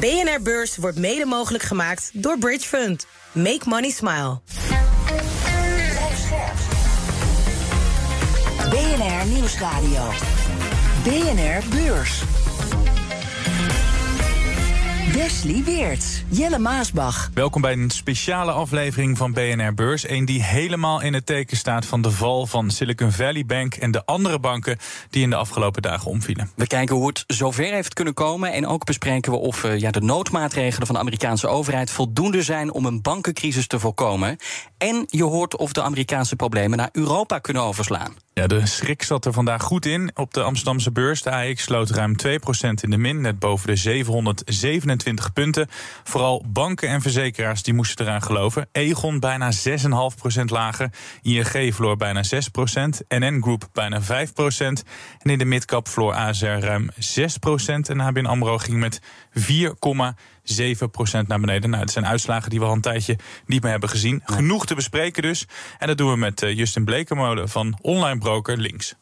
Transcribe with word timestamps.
BNR 0.00 0.42
Beurs 0.42 0.76
wordt 0.76 0.98
mede 0.98 1.24
mogelijk 1.24 1.64
gemaakt 1.64 2.10
door 2.12 2.38
Bridge 2.38 2.68
Fund. 2.68 3.06
Make 3.32 3.60
money 3.64 3.90
smile. 3.90 4.40
BNR 8.70 9.26
Nieuwsradio. 9.26 10.10
BNR 11.02 11.62
Beurs. 11.68 12.22
Wesley 15.14 15.62
Weerts, 15.64 16.22
Jelle 16.28 16.58
Maasbach. 16.58 17.30
Welkom 17.34 17.60
bij 17.60 17.72
een 17.72 17.90
speciale 17.90 18.52
aflevering 18.52 19.16
van 19.16 19.32
BNR 19.32 19.74
Beurs. 19.74 20.08
Een 20.08 20.24
die 20.24 20.42
helemaal 20.42 21.00
in 21.00 21.14
het 21.14 21.26
teken 21.26 21.56
staat 21.56 21.86
van 21.86 22.02
de 22.02 22.10
val 22.10 22.46
van 22.46 22.70
Silicon 22.70 23.12
Valley 23.12 23.44
Bank 23.44 23.74
en 23.74 23.90
de 23.90 24.04
andere 24.04 24.38
banken 24.38 24.78
die 25.10 25.22
in 25.22 25.30
de 25.30 25.36
afgelopen 25.36 25.82
dagen 25.82 26.10
omvielen. 26.10 26.50
We 26.56 26.66
kijken 26.66 26.96
hoe 26.96 27.06
het 27.06 27.24
zover 27.26 27.72
heeft 27.72 27.94
kunnen 27.94 28.14
komen. 28.14 28.52
En 28.52 28.66
ook 28.66 28.84
bespreken 28.84 29.32
we 29.32 29.38
of 29.38 29.64
eh, 29.64 29.78
ja, 29.78 29.90
de 29.90 30.00
noodmaatregelen 30.00 30.86
van 30.86 30.94
de 30.94 31.00
Amerikaanse 31.00 31.48
overheid 31.48 31.90
voldoende 31.90 32.42
zijn 32.42 32.72
om 32.72 32.86
een 32.86 33.02
bankencrisis 33.02 33.66
te 33.66 33.78
voorkomen. 33.78 34.36
En 34.78 35.04
je 35.06 35.24
hoort 35.24 35.56
of 35.56 35.72
de 35.72 35.82
Amerikaanse 35.82 36.36
problemen 36.36 36.78
naar 36.78 36.90
Europa 36.92 37.38
kunnen 37.38 37.62
overslaan. 37.62 38.23
Ja, 38.34 38.46
de 38.46 38.66
schrik 38.66 39.02
zat 39.02 39.24
er 39.24 39.32
vandaag 39.32 39.62
goed 39.62 39.86
in 39.86 40.10
op 40.14 40.34
de 40.34 40.42
Amsterdamse 40.42 40.92
beurs. 40.92 41.22
De 41.22 41.30
AX 41.30 41.62
sloot 41.62 41.90
ruim 41.90 42.14
2% 42.26 42.30
in 42.80 42.90
de 42.90 42.96
min, 42.96 43.20
net 43.20 43.38
boven 43.38 43.66
de 43.66 43.76
727 43.76 45.32
punten. 45.32 45.66
Vooral 46.04 46.44
banken 46.46 46.88
en 46.88 47.00
verzekeraars 47.00 47.62
die 47.62 47.74
moesten 47.74 48.06
eraan 48.06 48.22
geloven. 48.22 48.68
Egon 48.72 49.20
bijna 49.20 49.52
6,5% 49.52 50.44
lager. 50.44 50.90
ING 51.22 51.74
verloor 51.74 51.96
bijna 51.96 52.22
6%. 52.24 52.28
NN 53.08 53.42
Group 53.42 53.68
bijna 53.72 54.02
5%. 54.02 54.04
En 55.18 55.30
in 55.30 55.38
de 55.38 55.44
midcap 55.44 55.88
verloor 55.88 56.14
ASR 56.14 56.46
ruim 56.46 56.90
6%. 56.90 56.94
En 57.82 58.00
ABN 58.00 58.24
AMRO 58.24 58.58
ging 58.58 58.78
met 58.78 59.00
4,7% 60.44 61.26
naar 61.26 61.40
beneden. 61.40 61.70
Nou, 61.70 61.82
het 61.82 61.92
zijn 61.92 62.06
uitslagen 62.06 62.50
die 62.50 62.58
we 62.58 62.66
al 62.66 62.72
een 62.72 62.80
tijdje 62.80 63.18
niet 63.46 63.62
meer 63.62 63.70
hebben 63.70 63.88
gezien. 63.88 64.22
Genoeg 64.24 64.66
te 64.66 64.74
bespreken 64.74 65.22
dus. 65.22 65.46
En 65.78 65.86
dat 65.86 65.98
doen 65.98 66.10
we 66.10 66.16
met 66.16 66.42
eh, 66.42 66.56
Justin 66.56 66.84
Blekemolen 66.84 67.48
van 67.48 67.78
online 67.80 68.18
broker 68.18 68.56
Links. 68.56 68.94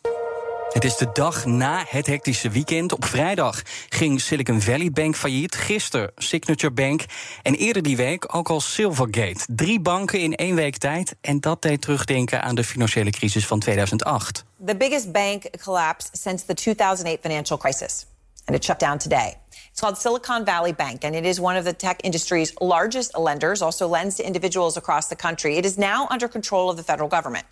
Het 0.73 0.85
is 0.85 0.97
de 0.97 1.09
dag 1.13 1.45
na 1.45 1.85
het 1.89 2.07
hectische 2.07 2.51
weekend. 2.51 2.93
Op 2.93 3.05
vrijdag 3.05 3.63
ging 3.89 4.21
Silicon 4.21 4.61
Valley 4.61 4.91
Bank 4.91 5.17
failliet. 5.17 5.55
Gisteren 5.55 6.13
Signature 6.17 6.73
Bank. 6.73 7.05
En 7.43 7.55
eerder 7.55 7.83
die 7.83 7.97
week 7.97 8.35
ook 8.37 8.49
al 8.49 8.61
Silvergate. 8.61 9.45
Drie 9.47 9.81
banken 9.81 10.21
in 10.21 10.35
één 10.35 10.55
week 10.55 10.77
tijd. 10.77 11.17
En 11.21 11.41
dat 11.41 11.63
deed 11.63 11.81
terugdenken 11.81 12.43
aan 12.43 12.55
de 12.55 12.65
financiële 12.65 13.11
crisis 13.11 13.47
van 13.47 13.59
2008. 13.59 14.45
the 14.65 14.77
biggest 14.77 15.13
bank 15.13 15.51
collapse 15.63 16.09
since 16.13 16.45
the 16.47 16.55
2008 16.55 17.21
financial 17.21 17.59
crisis, 17.59 18.07
and 18.47 18.57
it 18.57 18.65
shut 18.65 18.79
down 18.79 18.99
today. 18.99 19.37
It's 19.71 19.81
called 19.81 19.97
Silicon 19.97 20.45
Valley 20.45 20.73
Bank, 20.73 21.05
and 21.05 21.17
it 21.17 21.25
is 21.25 21.41
one 21.41 21.57
of 21.57 21.65
the 21.65 21.73
tech 21.73 22.01
industry's 22.05 22.55
largest 22.61 23.17
lenders, 23.17 23.63
also 23.63 23.89
lends 23.89 24.17
to 24.17 24.27
individuals 24.27 24.77
across 24.77 25.09
the 25.09 25.17
country. 25.17 25.57
It 25.57 25.65
is 25.65 25.79
now 25.79 26.07
under 26.11 26.29
control 26.29 26.69
of 26.69 26.77
the 26.77 26.83
federal 26.83 27.09
government. 27.09 27.47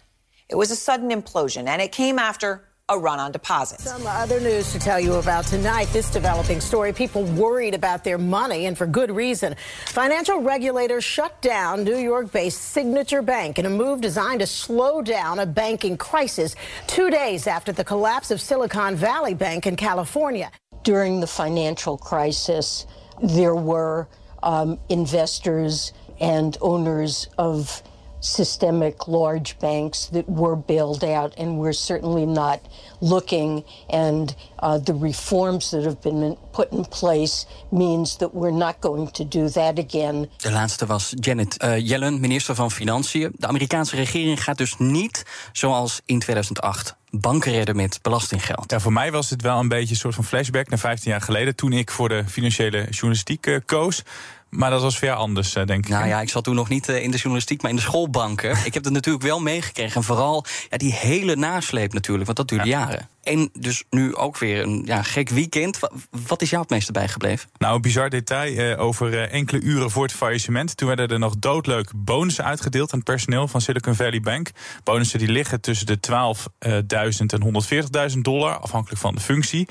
It 0.49 0.57
was 0.57 0.71
a 0.71 0.77
sudden 0.77 1.11
implosion, 1.11 1.67
and 1.67 1.81
it 1.81 1.93
came 1.93 2.19
after 2.19 2.69
a 2.91 2.99
run 2.99 3.21
on 3.21 3.31
deposits. 3.31 3.85
Some 3.85 4.05
other 4.07 4.41
news 4.41 4.73
to 4.73 4.79
tell 4.81 4.99
you 4.99 5.15
about 5.15 5.47
tonight. 5.47 5.89
This 5.93 6.11
developing 6.11 6.61
story. 6.61 6.93
People 6.93 7.23
worried 7.23 7.73
about 7.73 8.03
their 8.03 8.19
money, 8.19 8.67
and 8.67 8.77
for 8.77 8.87
good 8.87 9.13
reason. 9.13 9.55
Financial 9.87 10.41
regulators 10.41 11.05
shut 11.05 11.41
down 11.41 11.85
New 11.85 11.97
York 11.97 12.33
based 12.33 12.61
Signature 12.61 13.23
Bank 13.23 13.59
in 13.59 13.67
a 13.67 13.71
move 13.71 14.01
designed 14.01 14.41
to 14.41 14.47
slow 14.47 15.03
down 15.03 15.39
a 15.39 15.47
banking 15.47 15.97
crisis 15.97 16.57
two 16.89 17.11
days 17.11 17.47
after 17.47 17.71
the 17.71 17.85
collapse 17.85 18.33
of 18.33 18.41
Silicon 18.41 18.97
Valley 18.97 19.35
Bank 19.35 19.67
in 19.67 19.77
California. 19.77 20.51
During 20.83 21.21
the 21.21 21.27
financial 21.27 21.97
crisis, 21.99 22.87
there 23.23 23.55
were 23.55 24.09
um, 24.43 24.79
investors 24.89 25.93
and 26.21 26.57
owners 26.61 27.29
of 27.39 27.83
systemic 28.21 29.07
large 29.07 29.57
banks 29.59 30.09
that 30.13 30.25
were 30.27 30.57
bailed 30.57 31.05
out, 31.05 31.35
and 31.39 31.59
we're 31.59 31.75
certainly 31.75 32.27
not 32.27 32.59
looking. 33.01 33.65
And 33.89 34.35
uh, 34.63 34.79
the 34.79 34.95
reforms 35.01 35.71
that 35.71 35.85
have 35.85 36.01
been 36.01 36.37
put 36.53 36.73
in 36.73 36.85
place 36.89 37.47
means 37.69 38.17
that 38.17 38.35
we're 38.35 38.57
not 38.57 38.75
going 38.81 39.11
to 39.13 39.29
do 39.29 39.49
that 39.49 39.79
again. 39.79 40.29
De 40.37 40.51
laatste 40.51 40.87
was 40.87 41.13
Janet 41.21 41.57
eh, 41.57 41.89
Yellen, 41.89 42.21
minister 42.21 42.55
van 42.55 42.71
Financiën. 42.71 43.33
De 43.37 43.47
Amerikaanse 43.47 43.97
regering 43.97 44.43
gaat 44.43 44.59
dus 44.59 44.75
niet, 44.79 45.25
zoals 45.53 46.01
in 46.05 46.19
2008, 46.19 46.97
banken 47.11 47.53
redden 47.53 47.77
met 47.77 47.99
belastinggeld. 48.03 48.71
Ja, 48.71 48.81
voor 48.81 48.93
mij 48.93 49.13
was 49.13 49.31
het 49.31 49.43
wel 49.43 49.59
een 49.59 49.69
beetje 49.69 49.91
een 49.91 50.01
soort 50.01 50.15
van 50.15 50.25
flashback 50.25 50.69
naar 50.69 50.79
15 50.79 51.11
jaar 51.11 51.21
geleden. 51.21 51.57
Toen 51.57 51.73
ik 51.73 51.91
voor 51.91 52.09
de 52.09 52.25
financiële 52.27 52.87
journalistiek 52.91 53.47
eh, 53.47 53.57
koos. 53.67 54.03
Maar 54.51 54.71
dat 54.71 54.83
was 54.83 54.99
weer 54.99 55.13
anders, 55.13 55.55
eh, 55.55 55.67
denk 55.67 55.85
ik. 55.85 55.91
Nou 55.91 56.07
ja, 56.07 56.21
ik 56.21 56.29
zat 56.29 56.45
toen 56.45 56.55
nog 56.55 56.69
niet 56.69 56.89
eh, 56.89 57.03
in 57.03 57.11
de 57.11 57.17
journalistiek, 57.17 57.63
maar 57.63 57.71
in 57.71 57.77
de 57.77 57.83
schoolbanken. 57.83 58.51
ik 58.65 58.75
heb 58.75 58.85
het 58.85 58.93
natuurlijk 58.93 59.25
wel 59.25 59.41
meegekregen. 59.41 59.97
En 59.97 60.03
vooral 60.03 60.45
ja, 60.71 60.77
die 60.77 60.93
hele 60.93 61.37
nasleep 61.37 61.93
natuurlijk, 61.93 62.25
want 62.25 62.37
dat 62.37 62.49
duurde 62.49 62.69
jaren. 62.69 63.09
En 63.23 63.51
dus 63.53 63.85
nu 63.91 64.15
ook 64.17 64.39
weer 64.39 64.63
een 64.63 64.83
ja, 64.85 65.03
gek 65.03 65.29
weekend. 65.29 65.79
Wa- 65.79 65.91
Wat 66.27 66.43
is 66.43 66.51
jou 66.51 66.63
het 66.63 66.71
meeste 66.71 66.93
bijgebleven? 66.93 67.51
Nou, 67.59 67.75
een 67.75 67.81
bizar 67.81 68.11
detail 68.11 68.57
eh, 68.57 68.81
over 68.81 69.19
eh, 69.23 69.33
enkele 69.33 69.61
uren 69.61 69.91
voor 69.91 70.03
het 70.03 70.13
faillissement. 70.13 70.77
Toen 70.77 70.89
werden 70.89 71.09
er 71.09 71.19
nog 71.19 71.37
doodleuk 71.39 71.91
bonussen 71.97 72.45
uitgedeeld 72.45 72.93
aan 72.93 72.99
het 72.99 73.09
personeel 73.09 73.49
van 73.49 73.61
Silicon 73.61 73.95
Valley 73.95 74.21
Bank. 74.21 74.51
Bonussen 74.85 75.19
die 75.19 75.29
liggen 75.29 75.61
tussen 75.61 75.87
de 75.87 75.99
12.000 76.01 77.27
en 77.27 78.11
140.000 78.13 78.19
dollar, 78.21 78.59
afhankelijk 78.59 79.01
van 79.01 79.15
de 79.15 79.21
functie. 79.21 79.69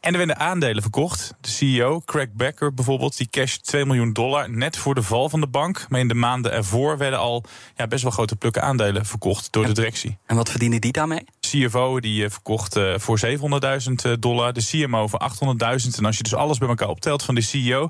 En 0.00 0.12
er 0.12 0.18
werden 0.18 0.38
aandelen 0.38 0.82
verkocht. 0.82 1.34
De 1.40 1.48
CEO, 1.48 2.00
Craig 2.04 2.32
Becker 2.32 2.74
bijvoorbeeld, 2.74 3.16
die 3.16 3.28
casht 3.30 3.64
2 3.66 3.84
miljoen 3.86 4.12
dollar 4.12 4.50
net 4.50 4.76
voor 4.76 4.94
de 4.94 5.02
val 5.02 5.28
van 5.28 5.40
de 5.40 5.46
bank. 5.48 5.86
Maar 5.88 6.00
in 6.00 6.08
de 6.08 6.14
maanden 6.14 6.52
ervoor 6.52 6.98
werden 6.98 7.18
al 7.18 7.44
ja, 7.76 7.86
best 7.86 8.02
wel 8.02 8.12
grote 8.12 8.36
plukken 8.36 8.62
aandelen 8.62 9.06
verkocht 9.06 9.52
door 9.52 9.66
de 9.66 9.72
directie. 9.72 10.18
En 10.26 10.36
wat 10.36 10.50
verdienen 10.50 10.80
die 10.80 10.92
daarmee? 10.92 11.24
CFO 11.50 12.00
die 12.00 12.24
eh, 12.24 12.30
verkocht 12.30 12.76
eh, 12.76 12.94
voor 12.96 13.20
700.000 13.26 14.18
dollar, 14.18 14.52
de 14.52 14.66
CMO 14.66 15.06
voor 15.08 15.20
800.000. 15.20 15.98
En 15.98 16.04
als 16.04 16.16
je 16.16 16.22
dus 16.22 16.34
alles 16.34 16.58
bij 16.58 16.68
elkaar 16.68 16.88
optelt 16.88 17.22
van 17.22 17.34
de 17.34 17.40
CEO, 17.40 17.88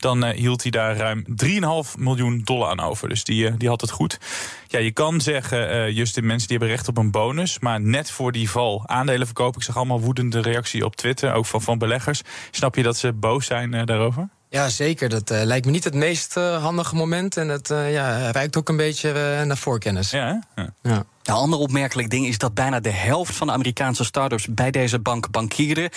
dan 0.00 0.24
eh, 0.24 0.38
hield 0.38 0.62
hij 0.62 0.70
daar 0.70 0.96
ruim 0.96 1.24
3,5 1.26 1.98
miljoen 1.98 2.40
dollar 2.44 2.70
aan 2.70 2.80
over. 2.80 3.08
Dus 3.08 3.24
die, 3.24 3.46
eh, 3.46 3.54
die 3.56 3.68
had 3.68 3.80
het 3.80 3.90
goed. 3.90 4.18
Ja, 4.66 4.78
je 4.78 4.90
kan 4.90 5.20
zeggen, 5.20 5.70
eh 5.70 5.96
Justin, 5.96 6.26
mensen 6.26 6.48
die 6.48 6.56
hebben 6.58 6.76
recht 6.76 6.88
op 6.88 6.96
een 6.96 7.10
bonus. 7.10 7.58
Maar 7.58 7.80
net 7.80 8.10
voor 8.10 8.32
die 8.32 8.50
val 8.50 8.82
aandelen 8.86 9.26
verkopen. 9.26 9.60
Ik 9.60 9.66
zag 9.66 9.76
allemaal 9.76 10.00
woedende 10.00 10.40
reactie 10.40 10.84
op 10.84 10.96
Twitter, 10.96 11.32
ook 11.32 11.46
van, 11.46 11.62
van 11.62 11.78
beleggers. 11.78 12.22
Snap 12.50 12.74
je 12.74 12.82
dat 12.82 12.96
ze 12.96 13.12
boos 13.12 13.46
zijn 13.46 13.74
eh, 13.74 13.84
daarover? 13.86 14.28
Ja, 14.50 14.68
zeker. 14.68 15.08
Dat 15.08 15.30
eh, 15.30 15.42
lijkt 15.44 15.66
me 15.66 15.72
niet 15.72 15.84
het 15.84 15.94
meest 15.94 16.36
eh, 16.36 16.62
handige 16.62 16.94
moment. 16.94 17.36
En 17.36 17.48
het 17.48 17.70
eh, 17.70 17.92
ja, 17.92 18.30
ruikt 18.30 18.56
ook 18.56 18.68
een 18.68 18.76
beetje 18.76 19.08
eh, 19.08 19.42
naar 19.42 19.56
voorkennis. 19.56 20.10
Ja, 20.10 20.42
hè? 20.54 20.62
ja. 20.90 21.04
Een 21.20 21.34
ander 21.34 21.58
opmerkelijk 21.58 22.10
ding 22.10 22.26
is 22.26 22.38
dat 22.38 22.54
bijna 22.54 22.80
de 22.80 22.90
helft 22.90 23.36
van 23.36 23.46
de 23.46 23.52
Amerikaanse 23.52 24.04
start-ups 24.04 24.46
bij 24.46 24.70
deze 24.70 24.98
bank 24.98 25.30
bankierde. 25.30 25.90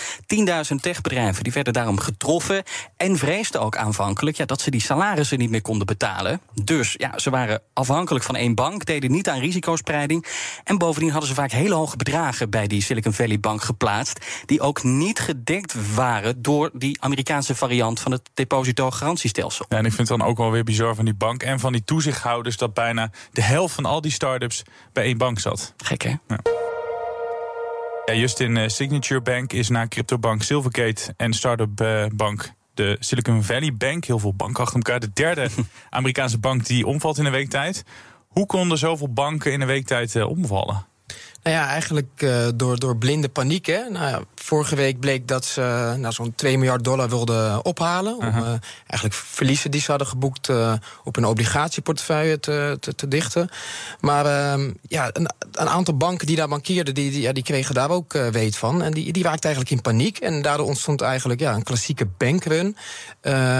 10.000 0.70 0.74
techbedrijven 0.80 1.44
die 1.44 1.52
werden 1.52 1.72
daarom 1.72 1.98
getroffen. 1.98 2.62
En 2.96 3.16
vreesden 3.16 3.60
ook 3.60 3.76
aanvankelijk 3.76 4.36
ja, 4.36 4.44
dat 4.44 4.60
ze 4.60 4.70
die 4.70 4.80
salarissen 4.80 5.38
niet 5.38 5.50
meer 5.50 5.62
konden 5.62 5.86
betalen. 5.86 6.40
Dus 6.64 6.94
ja, 6.98 7.18
ze 7.18 7.30
waren 7.30 7.62
afhankelijk 7.72 8.24
van 8.24 8.36
één 8.36 8.54
bank, 8.54 8.84
deden 8.84 9.10
niet 9.10 9.28
aan 9.28 9.38
risicospreiding. 9.38 10.26
En 10.64 10.78
bovendien 10.78 11.10
hadden 11.10 11.28
ze 11.28 11.34
vaak 11.34 11.50
hele 11.50 11.74
hoge 11.74 11.96
bedragen 11.96 12.50
bij 12.50 12.66
die 12.66 12.82
Silicon 12.82 13.12
Valley 13.12 13.40
Bank 13.40 13.62
geplaatst. 13.62 14.26
Die 14.46 14.60
ook 14.60 14.82
niet 14.82 15.18
gedekt 15.18 15.94
waren 15.94 16.42
door 16.42 16.70
die 16.72 17.02
Amerikaanse 17.02 17.54
variant 17.54 18.00
van 18.00 18.12
het 18.12 18.30
depositogarantiestelsel. 18.34 19.64
En 19.68 19.84
ik 19.84 19.92
vind 19.92 20.08
het 20.08 20.18
dan 20.18 20.28
ook 20.28 20.38
wel 20.38 20.50
weer 20.50 20.64
bizar 20.64 20.94
van 20.94 21.04
die 21.04 21.14
bank 21.14 21.42
en 21.42 21.60
van 21.60 21.72
die 21.72 21.84
toezichthouders 21.84 22.56
dat 22.56 22.74
bijna 22.74 23.10
de 23.32 23.42
helft 23.42 23.74
van 23.74 23.84
al 23.84 24.00
die 24.00 24.12
start-ups 24.12 24.62
bij 24.92 25.12
bank 25.16 25.38
zat. 25.38 25.74
Gek 25.76 26.02
hè? 26.02 26.14
Ja. 26.28 26.38
Ja, 28.04 28.14
Justin, 28.14 28.56
eh, 28.56 28.68
Signature 28.68 29.20
Bank 29.20 29.52
is 29.52 29.68
na 29.68 29.88
cryptobank 29.88 30.42
Silvergate 30.42 31.14
en 31.16 31.32
start-up 31.32 31.80
eh, 31.80 32.04
bank 32.14 32.52
de 32.74 32.96
Silicon 33.00 33.42
Valley 33.42 33.74
Bank, 33.74 34.04
heel 34.04 34.18
veel 34.18 34.34
banken 34.34 34.62
achter 34.62 34.76
elkaar, 34.76 35.00
de 35.00 35.10
derde 35.12 35.48
Amerikaanse 35.90 36.38
bank 36.38 36.66
die 36.66 36.86
omvalt 36.86 37.18
in 37.18 37.24
een 37.24 37.32
week 37.32 37.48
tijd. 37.48 37.84
Hoe 38.28 38.46
konden 38.46 38.78
zoveel 38.78 39.12
banken 39.12 39.52
in 39.52 39.60
een 39.60 39.66
week 39.66 39.86
tijd 39.86 40.16
eh, 40.16 40.28
omvallen? 40.28 40.86
Nou 41.44 41.56
ja, 41.56 41.68
eigenlijk 41.68 42.22
uh, 42.22 42.48
door, 42.54 42.78
door 42.78 42.96
blinde 42.96 43.28
paniek. 43.28 43.66
Hè. 43.66 43.88
Nou 43.90 44.08
ja, 44.08 44.20
vorige 44.34 44.76
week 44.76 45.00
bleek 45.00 45.28
dat 45.28 45.44
ze 45.44 45.94
nou, 45.98 46.12
zo'n 46.12 46.34
2 46.34 46.58
miljard 46.58 46.84
dollar 46.84 47.08
wilden 47.08 47.64
ophalen. 47.64 48.16
Om 48.16 48.26
uh, 48.26 48.48
eigenlijk 48.86 49.14
verliezen 49.14 49.70
die 49.70 49.80
ze 49.80 49.90
hadden 49.90 50.08
geboekt 50.08 50.48
uh, 50.48 50.72
op 51.04 51.16
een 51.16 51.24
obligatieportefeuille 51.24 52.40
te, 52.40 52.76
te, 52.80 52.94
te 52.94 53.08
dichten. 53.08 53.48
Maar 54.00 54.26
uh, 54.26 54.66
ja, 54.88 55.10
een, 55.12 55.30
een, 55.52 55.68
aantal 55.68 55.96
banken 55.96 56.26
die 56.26 56.36
daar 56.36 56.48
bankierden, 56.48 56.94
die, 56.94 57.10
die, 57.10 57.20
ja, 57.20 57.32
die 57.32 57.42
kregen 57.42 57.74
daar 57.74 57.90
ook 57.90 58.12
weet 58.12 58.56
van. 58.56 58.82
En 58.82 58.92
die, 58.92 59.12
die 59.12 59.22
raakten 59.22 59.50
eigenlijk 59.50 59.76
in 59.76 59.82
paniek. 59.82 60.18
En 60.18 60.42
daardoor 60.42 60.66
ontstond 60.66 61.00
eigenlijk 61.00 61.40
ja, 61.40 61.54
een 61.54 61.62
klassieke 61.62 62.06
bankrun. 62.06 62.76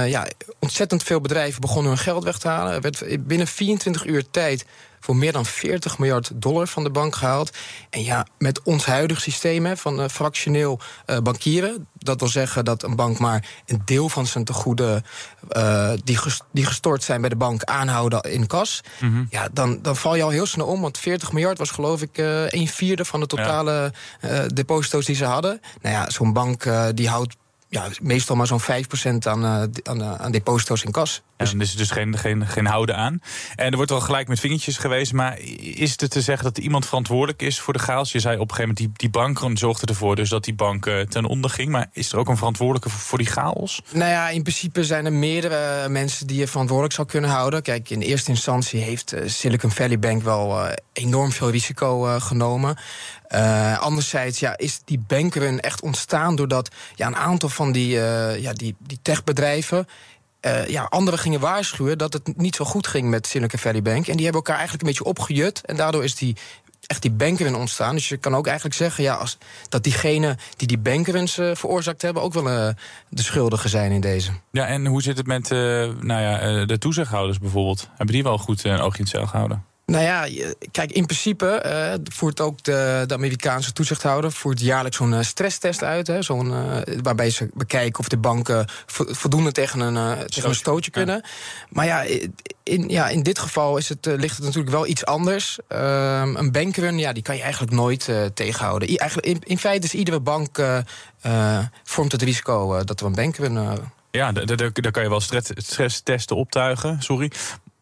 ja, 0.07 0.27
ontzettend 0.59 1.03
veel 1.03 1.21
bedrijven 1.21 1.61
begonnen 1.61 1.93
hun 1.93 2.01
geld 2.01 2.25
weg 2.25 2.39
te 2.39 2.49
halen. 2.49 2.73
Er 2.73 2.81
werd 2.81 3.27
binnen 3.27 3.47
24 3.47 4.07
uur 4.07 4.31
tijd 4.31 4.65
voor 5.05 5.17
meer 5.17 5.33
dan 5.33 5.47
40 5.47 5.99
miljard 5.99 6.31
dollar 6.35 6.67
van 6.67 6.85
de 6.85 6.91
bank 6.91 7.15
gehaald. 7.15 7.51
En 7.91 8.05
ja, 8.05 8.27
met 8.39 8.62
ons 8.62 8.87
huidige 8.87 9.21
systeem 9.21 9.77
van 9.77 10.01
uh, 10.01 10.09
fractioneel 10.09 10.81
uh, 11.06 11.19
bankieren. 11.19 11.87
Dat 11.99 12.21
wil 12.21 12.29
zeggen 12.29 12.65
dat 12.65 12.83
een 12.83 12.97
bank 12.97 13.19
maar 13.19 13.49
een 13.67 13.83
deel 13.85 14.09
van 14.09 14.27
zijn 14.27 14.45
tegoeden 14.45 15.05
uh, 15.56 15.91
die, 16.05 16.19
die 16.53 16.67
gestort 16.67 17.03
zijn 17.03 17.21
bij 17.21 17.31
de 17.31 17.37
bank 17.37 17.65
aanhouden 17.65 18.23
in 18.23 18.47
kas. 18.47 18.81
Mm 19.01 19.15
-hmm. 19.15 19.27
Ja, 19.31 19.49
dan, 19.53 19.79
dan 19.83 19.97
val 19.97 20.15
je 20.15 20.23
al 20.23 20.29
heel 20.29 20.47
snel 20.47 20.67
om. 20.67 20.81
Want 20.81 20.99
40 20.99 21.33
miljard 21.33 21.59
was 21.59 21.71
geloof 21.71 22.03
ik 22.03 22.19
een 22.49 22.69
vierde 22.69 23.05
van 23.05 23.21
de 23.21 23.27
totale 23.27 23.93
ja. 24.21 24.47
deposito's 24.47 25.05
die 25.05 25.17
ze 25.17 25.25
hadden. 25.25 25.61
Nou 25.83 25.95
ja, 25.95 26.11
zo'n 26.11 26.33
bank 26.33 26.67
die 26.95 27.09
houdt 27.09 27.37
ja, 27.75 27.89
meestal 28.03 28.37
maar 28.37 28.47
zo'n 28.47 28.62
5% 28.62 28.65
aan, 29.19 29.45
uh, 29.45 29.62
aan, 29.83 30.01
uh, 30.01 30.15
aan 30.15 30.33
deposito's 30.33 30.83
in 30.83 30.91
kas. 30.91 31.23
Dus 31.50 31.52
er 31.52 31.61
is 31.61 31.76
dus 31.76 31.91
geen, 31.91 32.19
geen, 32.19 32.46
geen 32.46 32.67
houden 32.67 32.96
aan. 32.96 33.20
En 33.56 33.70
er 33.70 33.76
wordt 33.76 33.91
wel 33.91 34.00
gelijk 34.00 34.29
met 34.29 34.41
vingertjes 34.41 34.76
geweest. 34.76 35.12
Maar 35.12 35.38
is 35.61 35.94
het 35.96 36.11
te 36.11 36.20
zeggen 36.20 36.44
dat 36.44 36.58
iemand 36.58 36.87
verantwoordelijk 36.87 37.43
is 37.43 37.61
voor 37.61 37.73
de 37.73 37.79
chaos? 37.79 38.12
Je 38.12 38.20
zei 38.20 38.35
op 38.38 38.50
een 38.50 38.56
gegeven 38.56 38.75
moment, 38.79 38.99
die, 38.99 39.11
die 39.11 39.23
bank 39.23 39.58
zorgde 39.58 39.87
ervoor 39.87 40.17
dus 40.17 40.29
dat 40.29 40.44
die 40.44 40.55
bank 40.55 40.87
uh, 40.87 41.00
ten 41.00 41.25
onder 41.25 41.50
ging. 41.50 41.70
Maar 41.70 41.88
is 41.93 42.12
er 42.12 42.19
ook 42.19 42.29
een 42.29 42.37
verantwoordelijke 42.37 42.88
voor, 42.88 43.00
voor, 43.00 43.19
die 43.19 43.26
chaos? 43.26 43.82
Nou 43.93 44.11
ja, 44.11 44.29
in 44.29 44.43
principe 44.43 44.85
zijn 44.85 45.05
er 45.05 45.12
meerdere 45.12 45.88
mensen 45.88 46.26
die 46.26 46.38
je 46.38 46.49
verantwoordelijk 46.49 46.94
zou 46.94 47.08
kunnen 47.08 47.31
houden. 47.31 47.62
Kijk, 47.62 47.91
in 47.91 48.00
eerste 48.00 48.31
instantie 48.31 48.81
heeft 48.81 49.14
Silicon 49.26 49.70
Valley 49.70 49.99
Bank 49.99 50.23
wel 50.23 50.69
enorm 50.93 51.32
veel 51.32 51.50
risico 51.50 52.19
genomen. 52.20 52.76
Uh, 53.35 53.79
anderzijds 53.81 54.38
ja, 54.38 54.56
is 54.56 54.81
die 54.85 55.05
bankrun 55.06 55.61
echt 55.61 55.82
ontstaan 55.82 56.37
doordat 56.37 56.70
ja, 56.94 57.06
een 57.06 57.17
aantal 57.17 57.49
van 57.49 57.73
die, 57.73 57.96
uh, 57.96 58.41
ja, 58.41 58.52
die, 58.52 58.75
die 58.79 58.99
techbedrijven. 59.02 59.87
Uh, 60.46 60.69
ja, 60.69 60.87
anderen 60.88 61.19
gingen 61.19 61.41
waarschuwen 61.41 61.99
dat 61.99 62.12
het 62.12 62.37
niet 62.37 62.56
zo 62.56 62.64
goed 62.64 62.87
ging 62.87 63.08
met 63.08 63.26
Silicon 63.26 63.58
Valley 63.58 63.82
Bank. 63.82 64.06
En 64.06 64.17
die 64.17 64.25
hebben 64.25 64.43
elkaar 64.43 64.56
eigenlijk 64.56 64.82
een 64.82 64.88
beetje 64.88 65.05
opgejut. 65.05 65.61
En 65.64 65.76
daardoor 65.76 66.05
is 66.05 66.14
die 66.14 66.37
echt 66.87 67.02
die 67.02 67.11
bankrun 67.11 67.55
ontstaan. 67.55 67.94
Dus 67.94 68.08
je 68.08 68.17
kan 68.17 68.35
ook 68.35 68.46
eigenlijk 68.46 68.76
zeggen 68.76 69.05
ja, 69.05 69.14
als, 69.14 69.38
dat 69.69 69.82
diegenen 69.82 70.37
die 70.56 70.69
die 70.69 70.79
bankruns 70.79 71.38
uh, 71.38 71.55
veroorzaakt 71.55 72.02
hebben... 72.02 72.23
ook 72.23 72.32
wel 72.32 72.46
uh, 72.46 72.69
de 73.08 73.23
schuldigen 73.23 73.70
zijn 73.70 73.93
in 73.93 74.00
deze. 74.00 74.31
Ja, 74.50 74.67
en 74.67 74.87
hoe 74.87 75.02
zit 75.02 75.17
het 75.17 75.26
met 75.26 75.50
nou 76.00 76.20
ja, 76.20 76.64
de 76.64 76.79
toezichthouders 76.79 77.38
bijvoorbeeld? 77.38 77.88
Hebben 77.88 78.14
die 78.14 78.23
wel 78.23 78.38
goed 78.38 78.64
een 78.64 78.81
oogje 78.81 78.99
in 78.99 79.05
het 79.05 79.12
zeil 79.12 79.26
gehouden? 79.26 79.64
Nou 79.87 80.05
ja, 80.05 80.47
kijk, 80.71 80.93
in 80.93 81.07
principe 81.07 81.63
uh, 81.67 82.07
voert 82.13 82.41
ook 82.41 82.63
de, 82.63 83.05
de, 83.07 83.15
Amerikaanse 83.15 83.73
toezichthouder 83.73 84.33
voert 84.33 84.61
jaarlijks 84.61 84.97
zo'n 84.97 85.13
uh, 85.13 85.21
stresstest 85.21 85.83
uit. 85.83 86.07
Hè, 86.07 86.23
zo'n, 86.23 86.51
uh, 86.51 86.77
waarbij 87.03 87.31
ze 87.31 87.51
bekijken 87.55 88.01
of 88.01 88.09
de 88.09 88.17
banken 88.17 88.67
voldoende 88.87 89.53
tegen 89.53 89.81
een, 89.81 90.27
tegen 90.27 90.49
een 90.49 90.55
stootje 90.55 90.91
kunnen. 90.91 91.25
Maar 91.69 91.87
ja 91.87 92.05
in, 92.63 92.89
ja, 92.89 93.09
in 93.09 93.23
dit 93.23 93.39
geval 93.39 93.77
is 93.77 93.89
het, 93.89 94.07
ligt 94.07 94.37
het 94.37 94.45
natuurlijk 94.45 94.73
wel 94.73 94.87
iets 94.87 95.05
anders. 95.05 95.59
Ehm, 95.69 96.37
een 96.37 96.53
bankrun, 96.53 96.99
ja, 96.99 97.13
die 97.13 97.23
kan 97.23 97.37
je 97.37 97.43
eigenlijk 97.43 97.73
nooit 97.73 98.11
tegenhouden. 98.35 98.91
I, 98.91 98.97
eigenlijk, 98.97 99.29
in, 99.29 99.41
in, 99.45 99.59
feite 99.59 99.87
is 99.87 99.95
iedere 99.95 100.21
bank 100.21 100.59
vormt 101.85 102.13
het 102.13 102.23
risico 102.23 102.85
dat 102.85 103.01
er 103.01 103.07
een 103.07 103.15
bankrun. 103.15 103.79
ja, 104.11 104.33
daar 104.33 104.91
kan 104.91 105.03
je 105.03 105.09
wel 105.09 105.21
stresstesten 105.57 106.37
optuigen, 106.37 107.03
sorry. 107.03 107.31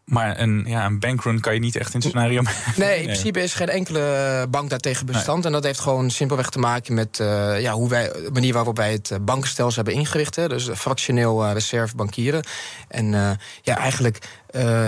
Maar 0.04 0.40
een, 0.40 0.64
ja, 0.66 0.84
een 0.84 0.99
bankrun 0.99 1.40
kan 1.40 1.54
je 1.54 1.60
niet 1.60 1.76
echt 1.76 1.94
in 1.94 2.00
het 2.00 2.08
scenario. 2.08 2.43
Nee, 2.76 2.99
in 3.02 3.04
principe 3.04 3.43
is 3.43 3.54
geen 3.54 3.69
enkele 3.69 4.46
bank 4.50 4.70
daartegen 4.70 5.06
bestand. 5.06 5.37
Nee. 5.37 5.46
En 5.46 5.52
dat 5.52 5.64
heeft 5.64 5.81
gewoon 5.81 6.10
simpelweg 6.10 6.50
te 6.50 6.58
maken 6.58 6.94
met 6.94 7.19
uh, 7.19 7.60
ja, 7.60 7.72
hoe 7.72 7.88
wij, 7.88 8.08
de 8.12 8.31
manier 8.32 8.52
waarop 8.52 8.76
wij 8.76 8.93
het 8.93 9.19
bankenstelsel 9.20 9.82
hebben 9.82 10.00
ingericht. 10.00 10.37
Hè. 10.37 10.49
Dus 10.49 10.69
fractioneel 10.75 11.44
uh, 11.44 11.52
reserve 11.52 11.96
bankieren. 11.96 12.44
En 12.88 13.12
uh, 13.12 13.31
ja, 13.62 13.76
eigenlijk 13.76 14.19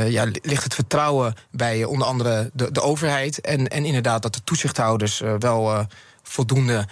ja, 0.08 0.26
ligt 0.42 0.64
het 0.64 0.74
vertrouwen 0.74 1.34
bij 1.50 1.84
onder 1.84 2.06
andere 2.06 2.50
de, 2.52 2.72
de 2.72 2.80
overheid. 2.80 3.40
En, 3.40 3.68
en 3.68 3.84
inderdaad 3.84 4.22
dat 4.22 4.34
de 4.34 4.44
toezichthouders 4.44 5.22
wel 5.38 5.86
voldoende. 6.22 6.86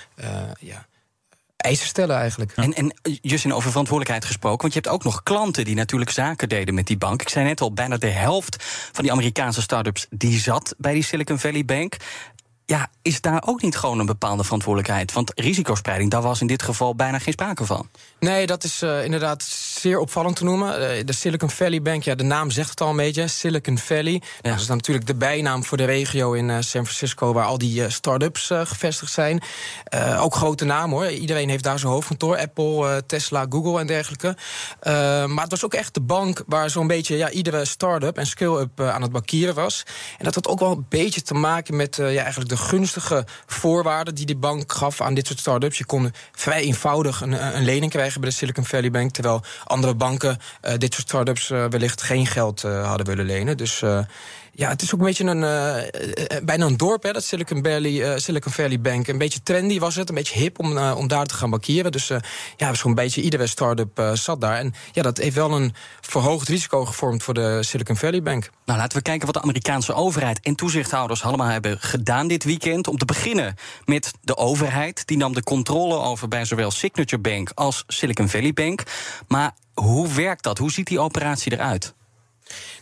ja, 0.59 0.87
eisen 1.63 1.87
stellen 1.87 2.17
eigenlijk. 2.17 2.53
En, 2.55 2.73
en 2.73 2.95
Justin, 3.03 3.55
over 3.55 3.71
verantwoordelijkheid 3.71 4.25
gesproken. 4.25 4.61
Want 4.61 4.73
je 4.73 4.81
hebt 4.81 4.95
ook 4.95 5.05
nog 5.05 5.23
klanten 5.23 5.65
die 5.65 5.75
natuurlijk 5.75 6.11
zaken 6.11 6.49
deden 6.49 6.75
met 6.75 6.87
die 6.87 6.99
bank. 6.99 7.21
Ik 7.21 7.29
zei 7.29 7.45
net 7.45 7.61
al, 7.61 7.73
bijna 7.73 7.97
de 7.97 8.07
helft 8.07 8.57
van 8.93 9.03
die 9.03 9.13
Amerikaanse 9.13 9.63
start-ups... 9.63 10.07
die 10.11 10.41
zat 10.41 10.75
bij 10.79 10.93
die 10.93 11.05
Silicon 11.05 11.39
Valley 11.39 11.65
Bank 11.65 11.97
ja, 12.73 12.91
is 13.03 13.21
daar 13.21 13.43
ook 13.47 13.63
niet 13.63 13.77
gewoon 13.77 13.99
een 13.99 14.07
bepaalde 14.07 14.45
verantwoordelijkheid? 14.45 15.13
Want 15.13 15.33
risicospreiding, 15.35 16.11
daar 16.11 16.23
was 16.23 16.41
in 16.41 16.47
dit 16.47 16.63
geval 16.63 16.95
bijna 16.95 17.19
geen 17.19 17.33
sprake 17.33 17.65
van. 17.65 17.89
Nee, 18.21 18.47
dat 18.47 18.65
is 18.65 18.83
uh, 18.83 19.05
inderdaad 19.05 19.43
zeer 19.83 19.99
opvallend 19.99 20.37
te 20.37 20.45
noemen. 20.45 20.81
Uh, 20.81 21.05
de 21.05 21.13
Silicon 21.13 21.51
Valley 21.51 21.83
Bank, 21.83 22.03
ja, 22.03 22.15
de 22.15 22.25
naam 22.25 22.51
zegt 22.51 22.71
het 22.71 22.81
al 22.81 22.91
een 22.91 22.97
beetje. 22.97 23.29
Silicon 23.29 23.79
Valley. 23.79 24.13
Ja. 24.13 24.51
Dat 24.51 24.61
is 24.61 24.67
dan 24.67 24.77
natuurlijk 24.77 25.07
de 25.07 25.15
bijnaam 25.15 25.65
voor 25.65 25.77
de 25.77 25.85
regio 25.85 26.33
in 26.33 26.49
uh, 26.49 26.55
San 26.55 26.85
Francisco... 26.85 27.33
waar 27.33 27.45
al 27.45 27.59
die 27.59 27.91
start-ups 27.91 28.47
gevestigd 28.47 29.13
zijn. 29.13 29.43
ook 30.19 30.35
grote 30.35 30.65
naam, 30.65 30.91
hoor. 30.91 31.11
Iedereen 31.11 31.49
heeft 31.49 31.65
daar 31.65 31.79
zijn 31.79 31.93
hoofdkantoor. 31.93 32.39
Apple, 32.39 33.03
Tesla, 33.07 33.47
Google 33.49 33.81
en 33.81 33.87
dergelijke. 33.87 34.37
maar 35.27 35.43
het 35.43 35.51
was 35.51 35.65
ook 35.65 35.75
echt 35.75 35.95
de 35.95 36.01
bank 36.01 36.43
waar 36.47 36.71
zo'n 36.71 36.87
beetje... 36.87 37.17
Ja, 37.17 37.31
iedere 37.31 37.65
start-up 37.65 38.19
en 38.19 38.27
scale-up 38.27 38.81
aan 38.81 39.03
het 39.03 39.13
bankieren 39.13 39.55
was. 39.55 39.83
En 40.19 40.25
dat 40.25 40.35
had 40.35 40.49
ook 40.49 40.59
wel 40.59 40.71
een 40.71 40.87
beetje 40.89 41.23
te 41.23 41.35
maken 41.35 41.77
met 41.77 41.97
ja, 41.97 42.23
eigenlijk 42.23 42.49
de 42.49 42.57
gunstige 42.57 43.25
voorwaarden 43.47 44.15
die 44.15 44.27
de 44.27 44.37
bank 44.37 44.73
gaf 44.73 45.01
aan 45.01 45.15
dit 45.15 45.27
soort 45.27 45.39
start-ups. 45.39 45.79
Je 45.79 45.87
kon 45.87 46.13
vrij 46.33 46.63
eenvoudig 46.63 47.21
een, 47.21 47.57
een 47.57 47.65
lening 47.65 47.93
krijgen 47.93 48.21
bij 48.21 48.31
de 48.31 48.37
Silicon 48.37 48.65
Valley 48.65 48.91
Bank, 48.91 49.13
terwijl 49.13 49.43
andere 49.73 49.95
banken 49.95 50.39
uh, 50.63 50.73
dit 50.77 50.95
soort 50.95 51.09
start-ups 51.09 51.51
uh, 51.51 51.65
wellicht 51.69 52.03
geen 52.03 52.27
geld 52.27 52.65
uh, 52.65 52.87
hadden 52.89 53.07
willen 53.07 53.25
lenen. 53.25 53.57
Dus 53.57 53.83
ja, 54.55 54.69
het 54.69 54.83
is 54.83 54.95
ook 54.95 55.01
een 55.01 55.07
beetje 55.07 55.25
een, 55.25 55.41
bijna 56.45 56.67
een 56.67 56.77
dorp, 56.77 57.03
hè, 57.03 57.13
dat 57.13 57.25
Silicon 57.25 57.63
Valley, 57.63 58.19
Silicon 58.19 58.53
Valley 58.53 58.81
Bank. 58.81 59.09
Een 59.09 59.19
beetje 59.19 59.43
trendy 59.43 59.79
was 59.79 59.95
het, 59.95 60.09
een 60.09 60.15
beetje 60.15 60.39
hip 60.39 60.59
om, 60.59 60.79
om 60.79 61.09
daar 61.09 61.27
te 61.27 61.35
gaan 61.35 61.51
bankieren. 61.51 61.93
Dus 61.93 62.11
ja, 62.57 62.75
zo'n 62.75 62.95
beetje 62.95 63.23
iedere 63.23 63.47
start-up 63.47 64.11
zat 64.15 64.41
daar. 64.41 64.57
En 64.59 64.75
ja, 64.93 65.03
dat 65.03 65.19
heeft 65.19 65.35
wel 65.35 65.53
een 65.53 65.75
verhoogd 66.01 66.49
risico 66.49 66.85
gevormd 66.85 67.23
voor 67.23 67.35
de 67.35 67.63
Silicon 67.63 67.97
Valley 67.97 68.23
Bank. 68.23 68.51
Nou, 68.65 68.79
laten 68.79 68.97
we 68.97 69.03
kijken 69.03 69.27
wat 69.27 69.35
de 69.35 69.43
Amerikaanse 69.43 69.95
overheid 69.95 70.41
en 70.41 70.55
toezichthouders 70.55 71.23
allemaal 71.23 71.49
hebben 71.49 71.81
gedaan 71.81 72.29
dit 72.29 72.45
weekend. 72.45 72.89
Om 72.89 72.99
te 72.99 73.05
beginnen 73.05 73.55
met 73.85 74.13
de 74.21 74.37
overheid. 74.37 75.07
Die 75.07 75.17
nam 75.17 75.35
de 75.35 75.43
controle 75.43 75.97
over 75.97 76.29
bij 76.29 76.45
zowel 76.45 76.71
Signature 76.71 77.23
Bank 77.23 77.51
als 77.55 77.85
Silicon 77.87 78.29
Valley 78.29 78.53
Bank. 78.53 78.83
Maar 79.29 79.55
hoe 79.75 80.13
werkt 80.13 80.43
dat? 80.43 80.59
Hoe 80.59 80.71
ziet 80.71 80.87
die 80.87 81.01
operatie 81.01 81.53
eruit? 81.53 81.95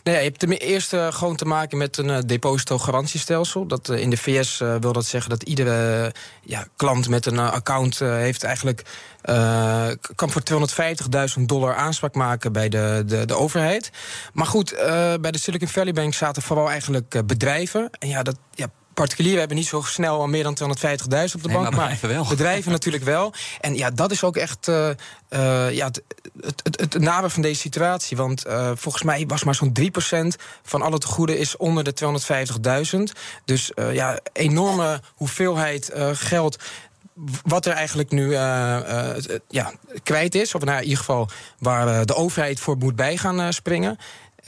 Nee, 0.03 0.15
je 0.15 0.21
hebt 0.23 0.39
ten 0.39 0.51
eerste 0.51 1.09
gewoon 1.11 1.35
te 1.35 1.45
maken 1.45 1.77
met 1.77 1.97
een 1.97 2.07
uh, 2.07 2.17
depositogarantiestelsel. 2.25 3.65
Dat, 3.67 3.89
uh, 3.89 3.99
in 3.99 4.09
de 4.09 4.17
VS 4.17 4.57
wil 4.57 4.93
dat 4.93 5.05
zeggen 5.05 5.29
dat 5.29 5.43
iedere 5.43 6.13
ja, 6.43 6.67
klant 6.75 7.09
met 7.09 7.25
een 7.25 7.39
account 7.39 7.99
heeft 7.99 8.43
eigenlijk 8.43 8.83
kan 10.15 10.29
voor 10.29 10.41
250.000 11.39 11.45
dollar 11.45 11.75
aanspraak 11.75 12.15
maken 12.15 12.53
bij 12.53 12.69
de, 12.69 13.03
de, 13.05 13.25
de 13.25 13.35
overheid. 13.35 13.91
Maar 14.33 14.45
goed, 14.45 14.73
bij 15.21 15.31
de 15.31 15.39
Silicon 15.39 15.67
Valley 15.67 15.93
Bank 15.93 16.13
zaten 16.13 16.41
vooral 16.41 16.69
eigenlijk 16.69 17.21
bedrijven. 17.25 17.89
En 17.99 18.07
ja, 18.07 18.23
dat, 18.23 18.35
ja, 18.51 18.67
particulieren 19.01 19.39
hebben 19.39 19.57
niet 19.57 19.67
zo 19.67 19.81
snel 19.81 20.19
al 20.19 20.27
meer 20.27 20.43
dan 20.43 20.57
250.000 20.57 20.63
op 20.63 21.41
de 21.41 21.47
nee, 21.47 21.57
bank. 21.57 21.75
Maar, 21.75 21.97
maar 22.01 22.27
bedrijven 22.29 22.71
natuurlijk 22.71 23.03
wel. 23.03 23.33
En 23.61 23.75
ja, 23.75 23.91
dat 23.91 24.11
is 24.11 24.23
ook 24.23 24.37
echt 24.37 24.67
uh, 24.67 24.89
uh, 25.29 25.71
ja, 25.71 25.85
het, 25.85 26.03
het, 26.63 26.79
het, 26.79 26.93
het 26.93 27.31
van 27.31 27.41
deze 27.41 27.59
situatie. 27.59 28.17
Want 28.17 28.47
uh, 28.47 28.71
volgens 28.75 29.03
mij 29.03 29.23
was 29.27 29.43
maar 29.43 29.55
zo'n 29.55 29.73
3% 29.79 29.83
van 30.63 30.81
alle 30.81 30.97
tegoeden 30.97 31.37
is 31.37 31.57
onder 31.57 31.83
de 31.83 31.93
250.000. 32.95 33.21
Dus 33.45 33.71
ja, 33.91 34.19
enorme 34.33 35.01
hoeveelheid 35.15 35.91
geld 36.13 36.57
wat 37.43 37.65
er 37.65 37.73
eigenlijk 37.73 38.11
nu 38.11 38.25
uh, 38.25 38.77
uh, 38.89 39.09
ja, 39.47 39.71
kwijt 40.03 40.35
is. 40.35 40.55
Of 40.55 40.63
nou, 40.63 40.77
in 40.77 40.83
ieder 40.83 40.97
geval 40.97 41.29
waar 41.59 41.87
uh, 41.87 41.99
de 42.05 42.15
overheid 42.15 42.59
voor 42.59 42.77
moet 42.77 42.95
bij 42.95 43.17
gaan 43.17 43.53
springen. 43.53 43.97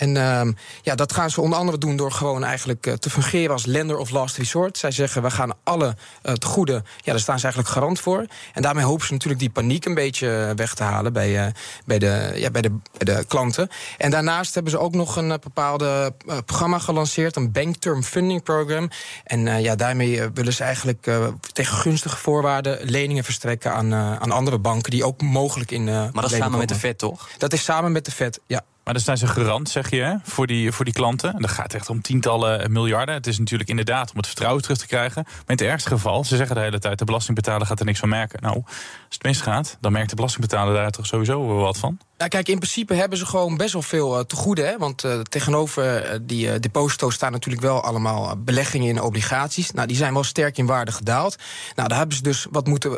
En 0.04 0.18
ehm, 0.18 0.52
ja, 0.82 0.96
dat 0.96 1.14
gaan 1.14 1.30
ze 1.30 1.42
onder 1.42 1.60
andere 1.60 1.78
doen 1.78 1.96
door 1.96 2.12
gewoon 2.12 2.44
eigenlijk 2.44 2.86
eh, 2.86 2.94
te 2.94 3.10
fungeren 3.10 3.52
als 3.52 3.66
lender 3.66 3.98
of 3.98 4.10
last 4.10 4.38
resort. 4.38 4.78
Zij 4.78 4.92
zeggen 4.92 5.22
we 5.22 5.32
gaan 5.32 5.52
alle 5.64 5.96
uh, 6.24 6.34
te 6.34 6.48
goede, 6.48 6.74
ja, 6.74 7.12
daar 7.12 7.20
staan 7.20 7.38
ze 7.38 7.44
eigenlijk 7.44 7.74
garant 7.74 8.00
voor. 8.00 8.26
En 8.54 8.62
daarmee 8.62 8.84
hopen 8.84 9.06
ze 9.06 9.14
natuurlijk 9.14 9.42
die 9.42 9.50
paniek 9.50 9.86
een 9.86 9.94
beetje 9.94 10.54
weg 10.56 10.74
te 10.74 10.84
halen 10.84 11.14
bij, 11.14 11.46
uh, 11.46 11.52
bij, 11.86 12.00
de, 12.00 12.32
ja, 12.36 12.52
bij, 12.52 12.62
de, 12.62 12.70
bij 12.98 13.16
de 13.16 13.26
klanten. 13.28 13.70
En 13.98 14.12
daarnaast 14.12 14.54
hebben 14.54 14.72
ze 14.72 14.80
ook 14.80 14.94
nog 14.94 15.16
een 15.16 15.28
bepaalde 15.28 16.14
programma 16.46 16.80
gelanceerd, 16.80 17.36
een 17.36 17.52
Bank 17.52 17.76
Term 17.76 18.04
Funding 18.04 18.44
Program. 18.44 18.90
En 19.24 19.62
ja, 19.62 19.76
daarmee 19.76 20.30
willen 20.34 20.54
ze 20.54 20.64
eigenlijk 20.64 21.12
tegen 21.54 21.78
gunstige 21.78 22.18
voorwaarden 22.18 22.78
leningen 22.82 23.24
verstrekken 23.24 23.74
aan, 23.74 23.94
aan 23.94 24.32
andere 24.32 24.58
banken 24.58 24.92
die 24.92 25.06
ook 25.06 25.22
mogelijk 25.22 25.72
in. 25.72 25.84
maar 25.84 26.12
dat 26.14 26.32
is 26.32 26.38
samen 26.38 26.60
met 26.60 26.70
de 26.70 26.76
Fed, 26.76 26.98
toch? 26.98 27.30
Dat 27.38 27.54
is 27.54 27.64
samen 27.64 27.92
met 27.92 28.06
de 28.06 28.12
Fed, 28.12 28.40
ja. 28.48 28.64
Maar 28.84 28.94
dan 28.94 29.04
zijn 29.04 29.18
ze 29.18 29.28
garant, 29.28 29.70
zeg 29.70 29.90
je, 29.90 30.20
voor, 30.24 30.48
die, 30.48 30.72
voor 30.72 30.86
die 30.86 30.94
klanten. 30.94 31.34
En 31.34 31.42
dat 31.42 31.52
gaat 31.52 31.74
echt 31.74 31.90
om 31.90 32.02
tientallen 32.02 32.72
miljarden. 32.72 33.16
Het 33.16 33.28
is 33.28 33.40
natuurlijk 33.40 33.70
inderdaad 33.70 34.12
om 34.12 34.18
het 34.18 34.28
vertrouwen 34.28 34.62
terug 34.62 34.78
te 34.78 34.88
krijgen. 34.88 35.24
Maar 35.26 35.36
in 35.46 35.56
het 35.56 35.62
ergste 35.62 35.90
geval, 35.90 36.24
ze 36.24 36.36
zeggen 36.36 36.56
de 36.56 36.62
hele 36.62 36.80
tijd... 36.80 37.00
de 37.00 37.06
belastingbetaler 37.06 37.68
gaat 37.68 37.80
er 37.80 37.86
niks 37.86 38.00
van 38.00 38.10
merken. 38.10 38.42
Nou, 38.42 38.56
als 38.66 38.74
het 39.10 39.24
misgaat, 39.24 39.78
dan 39.80 39.92
merkt 39.92 40.10
de 40.10 40.16
belastingbetaler 40.16 40.74
daar 40.74 40.92
toch 40.92 41.06
sowieso 41.06 41.46
wat 41.46 41.78
van? 41.78 41.98
Nou, 42.18 42.30
kijk, 42.30 42.48
in 42.48 42.58
principe 42.58 42.94
hebben 42.94 43.18
ze 43.18 43.26
gewoon 43.26 43.58
best 43.58 43.74
wel 43.74 43.82
veel 43.82 44.18
uh, 44.18 44.24
te 44.24 44.36
goede. 44.36 44.76
Want 44.80 45.04
uh, 45.04 45.20
tegenover 45.20 46.14
uh, 46.14 46.20
die 46.22 46.60
deposito's 46.60 47.14
staan 47.14 47.32
natuurlijk 47.32 47.64
wel 47.64 47.84
allemaal 47.84 48.38
beleggingen 48.38 48.88
in 48.88 49.02
obligaties. 49.02 49.72
Nou, 49.72 49.88
die 49.88 49.98
zijn 49.98 50.14
wel 50.14 50.24
sterk 50.24 50.58
in 50.58 50.66
waarde 50.66 50.92
gedaald. 50.92 51.38
Nou, 51.76 51.88
daar 51.90 51.98
hebben 51.98 52.18
ze 52.18 52.24
dus 52.24 52.48
wat 52.52 52.68
moeten 52.68 52.98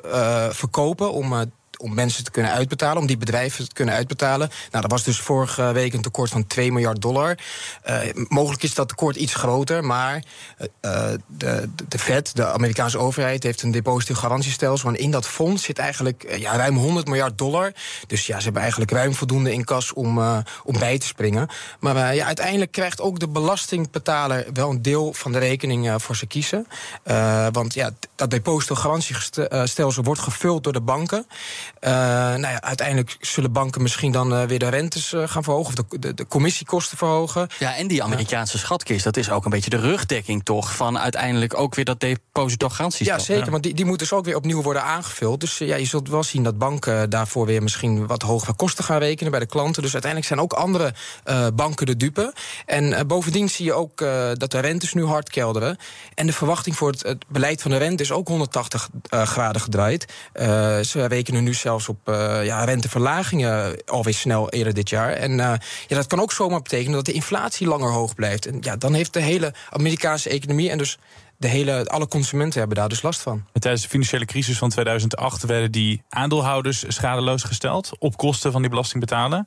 verkopen 0.56 1.12
om 1.12 1.34
om 1.78 1.94
mensen 1.94 2.24
te 2.24 2.32
kunnen 2.32 2.52
uitbetalen, 2.52 3.02
om 3.02 3.08
die 3.08 3.18
bedrijven 3.18 3.68
te 3.68 3.74
kunnen 3.74 3.96
uitbetalen. 3.96 4.50
Nou, 4.72 4.82
dat 4.82 4.92
was 4.92 5.04
dus 5.04 5.20
vorige 5.20 5.72
week 5.72 5.94
een 5.94 6.02
tekort 6.02 6.30
van 6.30 6.48
2 6.48 6.72
miljard 6.72 7.02
dollar. 7.02 7.38
Uh, 7.90 8.00
mogelijk 8.28 8.64
is 8.64 8.74
dat 8.74 8.88
tekort 8.88 9.16
iets 9.16 9.34
groter, 9.34 9.84
maar 9.84 10.24
uh, 10.82 11.08
de, 11.28 11.70
de 11.88 12.00
Fed, 12.00 12.36
de 12.36 12.46
Amerikaanse 12.46 12.98
overheid, 12.98 13.44
heeft 13.44 13.62
een 13.62 13.72
depositogarantiestelsel. 13.72 14.90
En 14.90 14.96
in 14.96 15.12
dat 15.12 15.28
fonds 15.28 15.64
zit 15.64 15.80
eigenlijk 15.80 16.36
ja, 16.38 16.56
ruim 16.56 16.78
100 16.78 17.08
miljard 17.08 17.38
dollar. 17.38 17.72
Dus 18.08 18.26
ja, 18.26 18.38
ze 18.38 18.44
hebben 18.44 18.62
eigenlijk 18.62 18.92
ruim 18.92 19.14
voldoende 19.14 19.54
in 19.54 19.64
kas 19.64 19.94
om, 19.94 20.20
om 20.64 20.80
bij 20.80 20.98
te 20.98 21.06
springen. 21.06 21.48
Maar 21.80 22.16
ja, 22.16 22.26
uiteindelijk 22.26 22.72
krijgt 22.72 23.02
ook 23.02 23.20
de 23.20 23.28
belastingbetaler 23.28 24.46
wel 24.54 24.70
een 24.70 24.82
deel 24.82 25.14
van 25.14 25.32
de 25.32 25.40
rekening 25.40 25.94
voor 25.98 26.16
ze 26.16 26.26
kiezen. 26.26 26.68
want 27.52 27.74
ja, 27.74 27.92
dat 28.16 28.32
depositogarantiestelsel 28.32 30.04
wordt 30.04 30.22
gevuld 30.22 30.64
door 30.64 30.74
de 30.74 30.82
banken. 30.82 31.28
Uh, 31.82 31.92
nou 31.92 32.48
ja, 32.48 32.62
uiteindelijk 32.62 33.18
zullen 33.20 33.52
banken 33.52 33.82
misschien 33.82 34.12
dan 34.12 34.34
uh, 34.34 34.44
weer 34.44 34.60
de 34.60 34.68
rentes 34.68 35.14
uh, 35.14 35.28
gaan 35.28 35.44
verhogen... 35.44 35.78
of 35.78 35.86
de, 35.88 36.00
de, 36.00 36.14
de, 36.14 36.28
commissiekosten 36.28 36.98
verhogen. 36.98 37.48
Ja, 37.60 37.76
en 37.76 37.88
die 37.88 38.04
Amerikaanse 38.04 38.58
schatkist, 38.58 39.04
dat 39.04 39.18
is 39.18 39.30
ook 39.30 39.46
een 39.46 39.52
beetje 39.52 39.70
de 39.70 39.78
rugdekking 39.78 40.44
toch... 40.44 40.76
van 40.76 41.00
uiteindelijk 41.00 41.58
ook 41.58 41.76
weer 41.76 41.86
dat 41.86 42.00
depositogarantiestelsel. 42.00 43.34
Ja, 43.34 43.40
zeker, 43.40 43.52
want 43.52 43.64
die, 43.64 43.74
die 43.74 43.86
moet 43.86 44.00
dus 44.00 44.14
ook 44.14 44.26
weer 44.26 44.36
opnieuw 44.36 44.62
worden 44.62 44.84
aangevuld. 44.84 45.40
Dus 45.40 45.58
ja, 45.58 45.76
je 45.76 45.86
zult 45.86 46.10
wel 46.10 46.24
zien 46.24 46.44
dat 46.44 46.58
banken 46.58 47.10
daarvoor 47.10 47.46
weer 47.46 47.64
misschien... 47.64 48.08
wat 48.08 48.22
hogere 48.22 48.54
kosten 48.54 48.84
gaan 48.84 49.00
rekenen 49.00 49.32
bij 49.32 49.40
de 49.40 49.46
klanten. 49.46 49.82
Dus 49.82 49.94
uiteindelijk 49.94 50.32
zijn 50.32 50.42
ook 50.42 50.54
andere 50.54 50.94
banken 51.54 51.86
de 51.86 51.98
dupe. 51.98 52.34
En 52.66 53.08
bovendien 53.08 53.50
zie 53.50 53.66
je 53.66 53.74
ook 53.74 53.98
dat 54.34 54.52
de 54.52 54.60
rentes 54.60 54.94
nu 54.94 55.06
hard 55.06 55.30
kelderen. 55.30 55.78
En 56.14 56.26
de 56.26 56.34
verwachting 56.34 56.76
voor 56.76 56.92
het, 56.92 57.04
het 57.04 57.26
beleid 57.28 57.62
van 57.62 57.72
de 57.72 57.78
rente 57.78 58.04
is 58.04 58.12
ook 58.12 58.28
180 58.28 58.90
graden 59.10 59.62
gedraaid. 59.62 60.14
ze 60.88 61.06
rekenen 61.08 61.44
nu 61.44 61.54
zelfs 61.56 61.90
op 61.90 62.10
uh, 62.10 62.46
ja, 62.46 62.64
renteverlagingen 62.64 63.86
alweer 63.86 64.14
snel 64.14 64.50
eerder 64.50 64.74
dit 64.74 64.90
jaar. 64.90 65.12
En 65.12 65.32
uh, 65.32 65.38
ja, 65.88 65.96
dat 65.96 66.08
kan 66.08 66.20
ook 66.20 66.32
zomaar 66.32 66.62
betekenen 66.62 66.94
dat 66.94 67.06
de 67.06 67.12
inflatie 67.12 67.68
langer 67.68 67.92
hoog 67.92 68.16
blijft. 68.16 68.46
En 68.46 68.58
ja, 68.62 68.76
dan 68.76 68.94
heeft 68.94 69.14
de 69.14 69.22
hele 69.22 69.54
Amerikaanse 69.70 70.30
economie 70.30 70.70
en 70.70 70.78
dus 70.78 70.98
de 71.38 71.48
hele, 71.48 71.86
alle 71.86 72.08
consumenten 72.08 72.60
hebben 72.60 72.78
daar 72.78 72.90
dus 72.90 73.02
last 73.02 73.22
van. 73.22 73.46
En 73.54 73.62
tijdens 73.62 73.84
de 73.84 73.90
financiële 73.90 74.26
crisis 74.26 74.58
van 74.58 74.70
2008 74.70 75.44
werden 75.44 75.72
die 75.72 76.04
aandeelhouders 76.10 76.84
schadeloos 76.88 77.44
gesteld 77.44 77.92
op 78.00 78.18
kosten 78.18 78.52
van 78.52 78.62
die 78.62 78.70
belastingbetaler. 78.70 79.46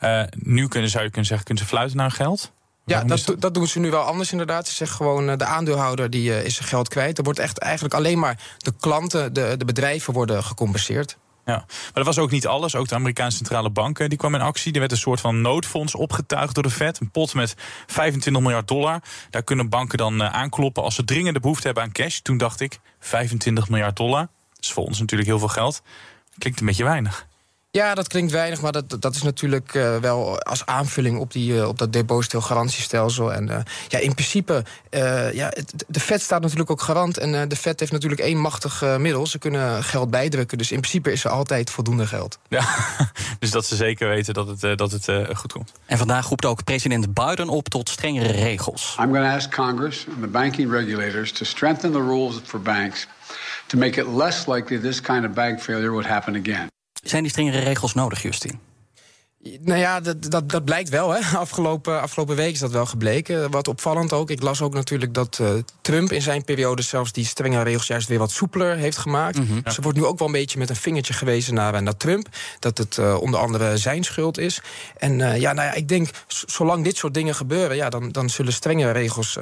Uh, 0.00 0.22
nu 0.36 0.68
kunnen, 0.68 0.90
zou 0.90 1.04
je 1.04 1.10
kunnen 1.10 1.26
zeggen, 1.26 1.46
kunnen 1.46 1.64
ze 1.64 1.70
fluiten 1.70 1.96
naar 1.96 2.10
geld. 2.10 2.52
Ja, 2.84 3.04
dat, 3.04 3.34
dat, 3.38 3.54
doen 3.54 3.66
ze 3.66 3.78
nu 3.78 3.90
wel 3.90 4.02
anders 4.02 4.32
inderdaad. 4.32 4.68
Ze 4.68 4.74
zeggen 4.74 4.96
gewoon, 4.96 5.38
de 5.38 5.44
aandeelhouder 5.44 6.10
die, 6.10 6.44
is 6.44 6.54
zijn 6.54 6.68
geld 6.68 6.88
kwijt. 6.88 7.18
Er 7.18 7.24
wordt 7.24 7.38
echt 7.38 7.58
eigenlijk 7.58 7.94
alleen 7.94 8.18
maar 8.18 8.38
de 8.58 8.72
klanten, 8.80 9.32
de, 9.32 9.54
de 9.58 9.64
bedrijven 9.64 10.12
worden 10.12 10.44
gecompenseerd. 10.44 11.16
Ja, 11.50 11.64
maar 11.66 11.90
dat 11.92 12.04
was 12.04 12.18
ook 12.18 12.30
niet 12.30 12.46
alles. 12.46 12.74
Ook 12.74 12.88
de 12.88 12.94
Amerikaanse 12.94 13.36
centrale 13.36 13.70
banken 13.70 14.08
die 14.08 14.18
kwam 14.18 14.34
in 14.34 14.40
actie. 14.40 14.72
Er 14.72 14.78
werd 14.78 14.92
een 14.92 14.98
soort 14.98 15.20
van 15.20 15.40
noodfonds 15.40 15.94
opgetuigd 15.94 16.54
door 16.54 16.62
de 16.62 16.70
Fed. 16.70 17.00
Een 17.00 17.10
pot 17.10 17.34
met 17.34 17.54
25 17.86 18.42
miljard 18.42 18.68
dollar. 18.68 19.02
Daar 19.30 19.42
kunnen 19.42 19.68
banken 19.68 19.98
dan 19.98 20.20
uh, 20.20 20.32
aankloppen 20.32 20.82
als 20.82 20.94
ze 20.94 21.04
dringende 21.04 21.40
behoefte 21.40 21.66
hebben 21.66 21.82
aan 21.82 21.92
cash. 21.92 22.18
Toen 22.18 22.36
dacht 22.36 22.60
ik, 22.60 22.80
25 23.00 23.68
miljard 23.68 23.96
dollar. 23.96 24.28
Dat 24.54 24.64
is 24.64 24.72
voor 24.72 24.84
ons 24.84 24.98
natuurlijk 24.98 25.28
heel 25.28 25.38
veel 25.38 25.48
geld. 25.48 25.82
Klinkt 26.38 26.60
een 26.60 26.66
beetje 26.66 26.84
weinig. 26.84 27.28
Ja, 27.72 27.94
dat 27.94 28.08
klinkt 28.08 28.32
weinig, 28.32 28.60
maar 28.60 28.72
dat, 28.72 28.96
dat 29.00 29.14
is 29.14 29.22
natuurlijk 29.22 29.74
uh, 29.74 29.96
wel 29.96 30.40
als 30.40 30.66
aanvulling 30.66 31.18
op, 31.18 31.32
die, 31.32 31.52
uh, 31.52 31.68
op 31.68 31.78
dat 31.78 31.92
depositogarantiestelsel. 31.92 33.32
En 33.32 33.48
uh, 33.48 33.56
ja, 33.88 33.98
in 33.98 34.14
principe, 34.14 34.64
ja, 35.32 35.52
de 35.88 36.00
Fed 36.00 36.22
staat 36.22 36.42
natuurlijk 36.42 36.70
ook 36.70 36.82
garant. 36.82 37.18
En 37.18 37.48
de 37.48 37.56
Fed 37.56 37.80
heeft 37.80 37.92
natuurlijk 37.92 38.20
één 38.20 38.38
machtig 38.38 38.84
middel. 38.98 39.26
Ze 39.26 39.38
kunnen 39.38 39.84
geld 39.84 40.10
bijdrukken. 40.10 40.58
Dus 40.58 40.70
in 40.72 40.80
principe 40.80 41.12
is 41.12 41.24
er 41.24 41.30
altijd 41.30 41.70
voldoende 41.70 42.06
geld. 42.06 42.38
Ja, 42.48 42.64
dus 43.38 43.50
dat 43.50 43.66
ze 43.66 43.76
zeker 43.76 44.08
weten 44.08 44.34
dat 44.34 44.46
het, 44.46 44.78
dat 44.78 44.90
het 44.90 45.08
goed 45.36 45.52
komt. 45.52 45.72
En 45.86 45.98
vandaag 45.98 46.28
roept 46.28 46.44
ook 46.44 46.64
president 46.64 47.14
Biden 47.14 47.48
op 47.48 47.68
tot 47.68 47.88
strengere 47.88 48.32
regels. 48.32 48.96
I'm 49.00 49.12
going 49.12 49.26
to 49.26 49.36
ask 49.36 49.50
Congress 49.50 50.06
and 50.08 50.20
the 50.20 50.28
banking 50.28 50.70
regulators 50.70 51.32
to 51.32 51.44
strengthen 51.44 51.92
the 51.92 52.02
rules 52.02 52.40
for 52.44 52.60
banks 52.60 53.06
to 53.66 53.78
make 53.78 54.00
it 54.00 54.06
less 54.06 54.46
likely 54.46 54.80
this 54.80 55.00
kind 55.00 55.24
of 55.24 55.32
bank 55.32 55.60
failure 55.60 55.90
would 55.90 56.06
happen 56.06 56.34
again. 56.34 56.68
Zijn 57.02 57.22
die 57.22 57.30
strengere 57.30 57.58
regels 57.58 57.94
nodig, 57.94 58.22
Justin? 58.22 58.69
Nou 59.42 59.78
ja, 59.78 60.00
dat, 60.00 60.30
dat, 60.30 60.48
dat 60.48 60.64
blijkt 60.64 60.88
wel. 60.88 61.10
Hè. 61.10 61.20
Afgelopen, 61.38 62.00
afgelopen 62.00 62.36
week 62.36 62.52
is 62.52 62.58
dat 62.58 62.70
wel 62.70 62.86
gebleken. 62.86 63.50
Wat 63.50 63.68
opvallend 63.68 64.12
ook. 64.12 64.30
Ik 64.30 64.42
las 64.42 64.62
ook 64.62 64.74
natuurlijk 64.74 65.14
dat 65.14 65.38
uh, 65.40 65.48
Trump 65.80 66.12
in 66.12 66.22
zijn 66.22 66.44
periode 66.44 66.82
zelfs 66.82 67.12
die 67.12 67.24
strenge 67.24 67.62
regels 67.62 67.86
juist 67.86 68.08
weer 68.08 68.18
wat 68.18 68.30
soepeler 68.30 68.76
heeft 68.76 68.96
gemaakt. 68.96 69.38
Mm 69.38 69.46
-hmm. 69.46 69.60
Dus 69.62 69.76
er 69.76 69.82
wordt 69.82 69.98
nu 69.98 70.04
ook 70.04 70.18
wel 70.18 70.28
een 70.28 70.34
beetje 70.34 70.58
met 70.58 70.70
een 70.70 70.76
vingertje 70.76 71.12
gewezen 71.12 71.54
naar, 71.54 71.82
naar 71.82 71.96
Trump. 71.96 72.28
Dat 72.58 72.78
het 72.78 72.96
uh, 72.96 73.20
onder 73.20 73.40
andere 73.40 73.76
zijn 73.76 74.04
schuld 74.04 74.38
is. 74.38 74.60
En 74.96 75.18
uh, 75.18 75.36
ja, 75.36 75.52
nou 75.52 75.68
ja, 75.68 75.74
ik 75.74 75.88
denk, 75.88 76.08
zolang 76.26 76.84
dit 76.84 76.96
soort 76.96 77.14
dingen 77.14 77.34
gebeuren, 77.34 77.76
ja, 77.76 77.88
dan, 77.88 78.08
dan 78.08 78.30
zullen 78.30 78.52
strenge 78.52 78.90
regels 78.90 79.38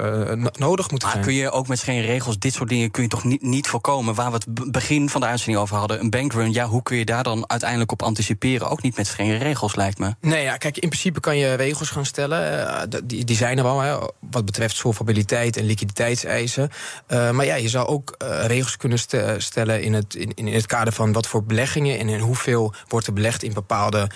nodig 0.51 0.89
moeten 0.91 1.07
maar 1.07 1.11
zijn. 1.11 1.23
kun 1.23 1.33
je 1.33 1.51
ook 1.51 1.67
met 1.67 1.79
strenge 1.79 2.01
regels, 2.01 2.39
dit 2.39 2.53
soort 2.53 2.69
dingen 2.69 2.91
kun 2.91 3.03
je 3.03 3.09
toch 3.09 3.23
niet, 3.23 3.41
niet 3.41 3.67
voorkomen? 3.67 4.15
Waar 4.15 4.31
we 4.31 4.37
het 4.45 4.71
begin 4.71 5.09
van 5.09 5.21
de 5.21 5.27
uitzending 5.27 5.59
over 5.59 5.77
hadden, 5.77 5.99
een 5.99 6.09
bankrun. 6.09 6.53
Ja, 6.53 6.65
hoe 6.65 6.83
kun 6.83 6.97
je 6.97 7.05
daar 7.05 7.23
dan 7.23 7.49
uiteindelijk 7.49 7.91
op 7.91 8.01
anticiperen? 8.01 8.69
Ook 8.69 8.81
niet 8.81 8.97
met 8.97 9.07
strenge 9.07 9.37
regels, 9.37 9.75
lijkt 9.75 9.88
Nee, 10.21 10.43
ja, 10.43 10.57
kijk, 10.57 10.77
in 10.77 10.89
principe 10.89 11.19
kan 11.19 11.37
je 11.37 11.53
regels 11.53 11.89
gaan 11.89 12.05
stellen. 12.05 12.51
Uh, 12.51 12.99
die, 13.03 13.25
die 13.25 13.35
zijn 13.35 13.57
er 13.57 13.65
al, 13.65 13.79
hè, 13.79 13.97
wat 14.19 14.45
betreft 14.45 14.75
solvabiliteit 14.75 15.57
en 15.57 15.65
liquiditeitseisen. 15.65 16.69
Uh, 17.07 17.31
maar 17.31 17.45
ja, 17.45 17.55
je 17.55 17.69
zou 17.69 17.87
ook 17.87 18.15
uh, 18.23 18.45
regels 18.45 18.77
kunnen 18.77 18.99
stellen 19.37 19.81
in 19.81 19.93
het, 19.93 20.15
in, 20.15 20.33
in 20.33 20.53
het 20.53 20.65
kader 20.65 20.93
van 20.93 21.11
wat 21.11 21.27
voor 21.27 21.43
beleggingen 21.43 21.99
en 21.99 22.09
in 22.09 22.19
hoeveel 22.19 22.73
wordt 22.87 23.07
er 23.07 23.13
belegd 23.13 23.43
in 23.43 23.53
bepaalde 23.53 24.09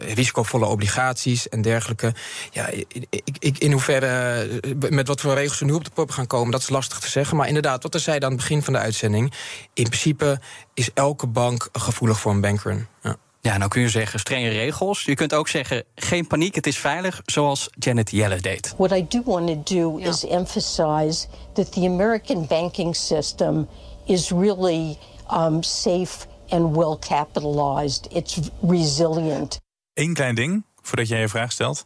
risicovolle 0.00 0.66
obligaties 0.66 1.48
en 1.48 1.62
dergelijke. 1.62 2.14
Ja, 2.50 2.66
ik, 2.68 3.20
ik, 3.38 3.58
in 3.58 3.72
hoeverre, 3.72 4.48
met 4.90 5.08
wat 5.08 5.20
voor 5.20 5.34
regels 5.34 5.58
we 5.58 5.64
nu 5.64 5.72
op 5.72 5.84
de 5.84 5.90
pop 5.94 6.10
gaan 6.10 6.26
komen, 6.26 6.50
dat 6.50 6.60
is 6.60 6.68
lastig 6.68 6.98
te 6.98 7.10
zeggen. 7.10 7.36
Maar 7.36 7.46
inderdaad, 7.46 7.82
wat 7.82 7.94
er 7.94 8.00
zei 8.00 8.18
aan 8.18 8.30
het 8.30 8.40
begin 8.40 8.62
van 8.62 8.72
de 8.72 8.78
uitzending, 8.78 9.32
in 9.74 9.84
principe 9.84 10.40
is 10.74 10.90
elke 10.94 11.26
bank 11.26 11.68
gevoelig 11.72 12.20
voor 12.20 12.32
een 12.32 12.40
bankrun. 12.40 12.86
Ja. 13.02 13.16
Ja, 13.42 13.56
nou 13.56 13.70
kun 13.70 13.80
je 13.80 13.88
zeggen 13.88 14.20
strenge 14.20 14.48
regels. 14.48 15.02
Je 15.02 15.14
kunt 15.14 15.34
ook 15.34 15.48
zeggen 15.48 15.84
geen 15.94 16.26
paniek, 16.26 16.54
het 16.54 16.66
is 16.66 16.78
veilig, 16.78 17.20
zoals 17.24 17.68
Janet 17.78 18.10
Yellen 18.10 18.42
deed. 18.42 18.74
What 18.76 18.92
I 18.92 19.06
do 19.08 19.22
want 19.24 19.46
to 19.46 19.74
do 19.74 19.96
is 19.96 20.26
emphasize 20.26 21.26
that 21.52 21.72
the 21.72 21.86
American 21.86 22.46
banking 22.46 22.96
system 22.96 23.68
is 24.04 24.30
really 24.30 24.98
um, 25.32 25.62
safe 25.62 26.26
and 26.48 26.76
well 26.76 26.96
capitalized. 26.98 28.06
It's 28.12 28.38
resilient. 28.62 29.60
Eén 29.94 30.14
klein 30.14 30.34
ding 30.34 30.64
voordat 30.82 31.08
jij 31.08 31.20
je 31.20 31.28
vraag 31.28 31.52
stelt. 31.52 31.84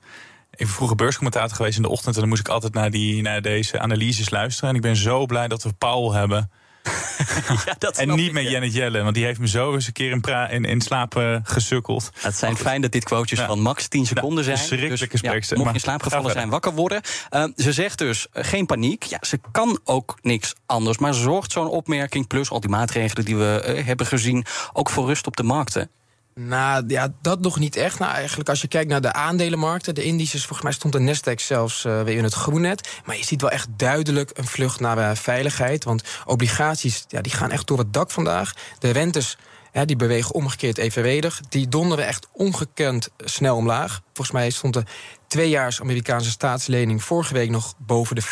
Even 0.51 0.75
vroeger 0.75 0.97
beurscommentator 0.97 1.57
geweest 1.57 1.77
in 1.77 1.83
de 1.83 1.89
ochtend 1.89 2.15
en 2.15 2.21
dan 2.21 2.29
moest 2.29 2.41
ik 2.41 2.49
altijd 2.49 2.75
naar, 2.75 2.91
die, 2.91 3.23
naar 3.23 3.43
deze 3.43 3.79
analyses 3.79 4.31
luisteren. 4.31 4.71
En 4.71 4.77
ik 4.77 4.83
ben 4.83 4.97
zo 4.97 5.27
blij 5.27 5.49
dat 5.49 5.63
we 5.63 5.73
Paul 5.73 6.13
hebben 6.13 6.51
ja, 7.67 7.75
dat 7.79 7.99
en 7.99 8.15
niet 8.15 8.33
met 8.33 8.49
Janet 8.49 8.75
Jelle, 8.75 9.03
want 9.03 9.15
die 9.15 9.25
heeft 9.25 9.41
me 9.41 9.49
zo 9.49 9.75
eens 9.75 9.87
een 9.87 9.93
keer 9.93 10.11
in, 10.11 10.51
in, 10.51 10.65
in 10.65 10.81
slaap 10.81 11.17
uh, 11.17 11.37
gesukkeld. 11.43 12.11
Het 12.21 12.37
zijn 12.37 12.57
fijn 12.57 12.81
dat 12.81 12.93
dit 12.93 13.05
quotejes 13.05 13.39
ja. 13.39 13.47
van 13.47 13.61
max 13.61 13.89
10 13.89 14.07
seconden 14.07 14.45
zijn. 14.45 14.59
Dus, 14.59 15.01
ja, 15.21 15.33
mocht 15.33 15.69
je 15.69 15.73
in 15.73 15.81
slaap 15.81 16.03
gevallen 16.03 16.33
zijn, 16.33 16.49
wakker 16.49 16.73
worden. 16.73 17.01
Uh, 17.31 17.45
ze 17.57 17.73
zegt 17.73 17.99
dus 17.99 18.27
uh, 18.33 18.45
geen 18.45 18.67
paniek. 18.67 19.03
Ja, 19.03 19.19
ze 19.21 19.41
kan 19.53 19.79
ook 19.85 20.19
niks 20.23 20.55
anders. 20.67 20.99
Maar 20.99 21.15
zorgt 21.15 21.53
zo'n 21.53 21.69
opmerking, 21.69 22.27
plus 22.27 22.51
al 22.51 22.61
die 22.61 22.71
maatregelen 22.71 23.25
die 23.25 23.37
we 23.37 23.83
hebben 23.85 24.07
gezien, 24.07 24.45
ook 24.73 24.91
voor 24.91 25.07
rust 25.07 25.27
op 25.27 25.37
de 25.37 25.43
markten? 25.43 25.91
Nou 26.35 26.85
ja, 26.87 27.13
dat 27.23 27.41
nog 27.41 27.59
niet 27.59 27.77
echt. 27.77 27.99
Nou, 27.99 28.13
eigenlijk 28.13 28.49
als 28.49 28.61
je 28.61 28.69
kijkt 28.69 28.91
naar 28.91 29.01
de 29.01 29.13
aandelenmarkten, 29.13 29.95
de 29.95 30.03
indices, 30.03 30.41
volgens 30.41 30.63
mij 30.63 30.73
stond 30.73 30.93
de 30.93 31.15
Nasdaq 31.15 31.41
zelfs 31.41 31.85
uh, 31.85 32.03
weer 32.03 32.17
in 32.17 32.25
het 32.25 32.35
groen 32.35 32.61
net. 32.61 32.89
Maar 33.05 33.17
je 33.17 33.25
ziet 33.25 33.41
wel 33.41 33.51
echt 33.51 33.69
duidelijk 33.77 34.31
een 34.35 34.47
vlucht 34.47 34.81
naar 34.81 34.99
uh, 34.99 35.11
veiligheid. 35.15 35.85
Want 35.85 36.03
obligaties, 36.25 37.05
ja, 37.09 37.21
die 37.21 37.33
gaan 37.33 37.51
echt 37.51 37.67
door 37.67 37.79
het 37.79 37.93
dak 37.93 38.11
vandaag. 38.11 38.53
De 38.79 38.91
rentes 38.91 39.37
Hè, 39.75 39.85
die 39.85 39.97
bewegen 39.97 40.35
omgekeerd 40.35 40.79
evenredig. 40.79 41.41
Die 41.49 41.69
donderen 41.69 42.07
echt 42.07 42.29
ongekend 42.33 43.09
snel 43.19 43.57
omlaag. 43.57 44.01
Volgens 44.05 44.37
mij 44.37 44.51
stond 44.51 44.75
de 44.75 44.85
tweejaars 45.35 45.81
Amerikaanse 45.81 46.31
staatslening 46.31 47.03
vorige 47.03 47.35
week 47.35 47.51
nog 47.51 47.75
boven 47.79 48.17
de 48.17 48.23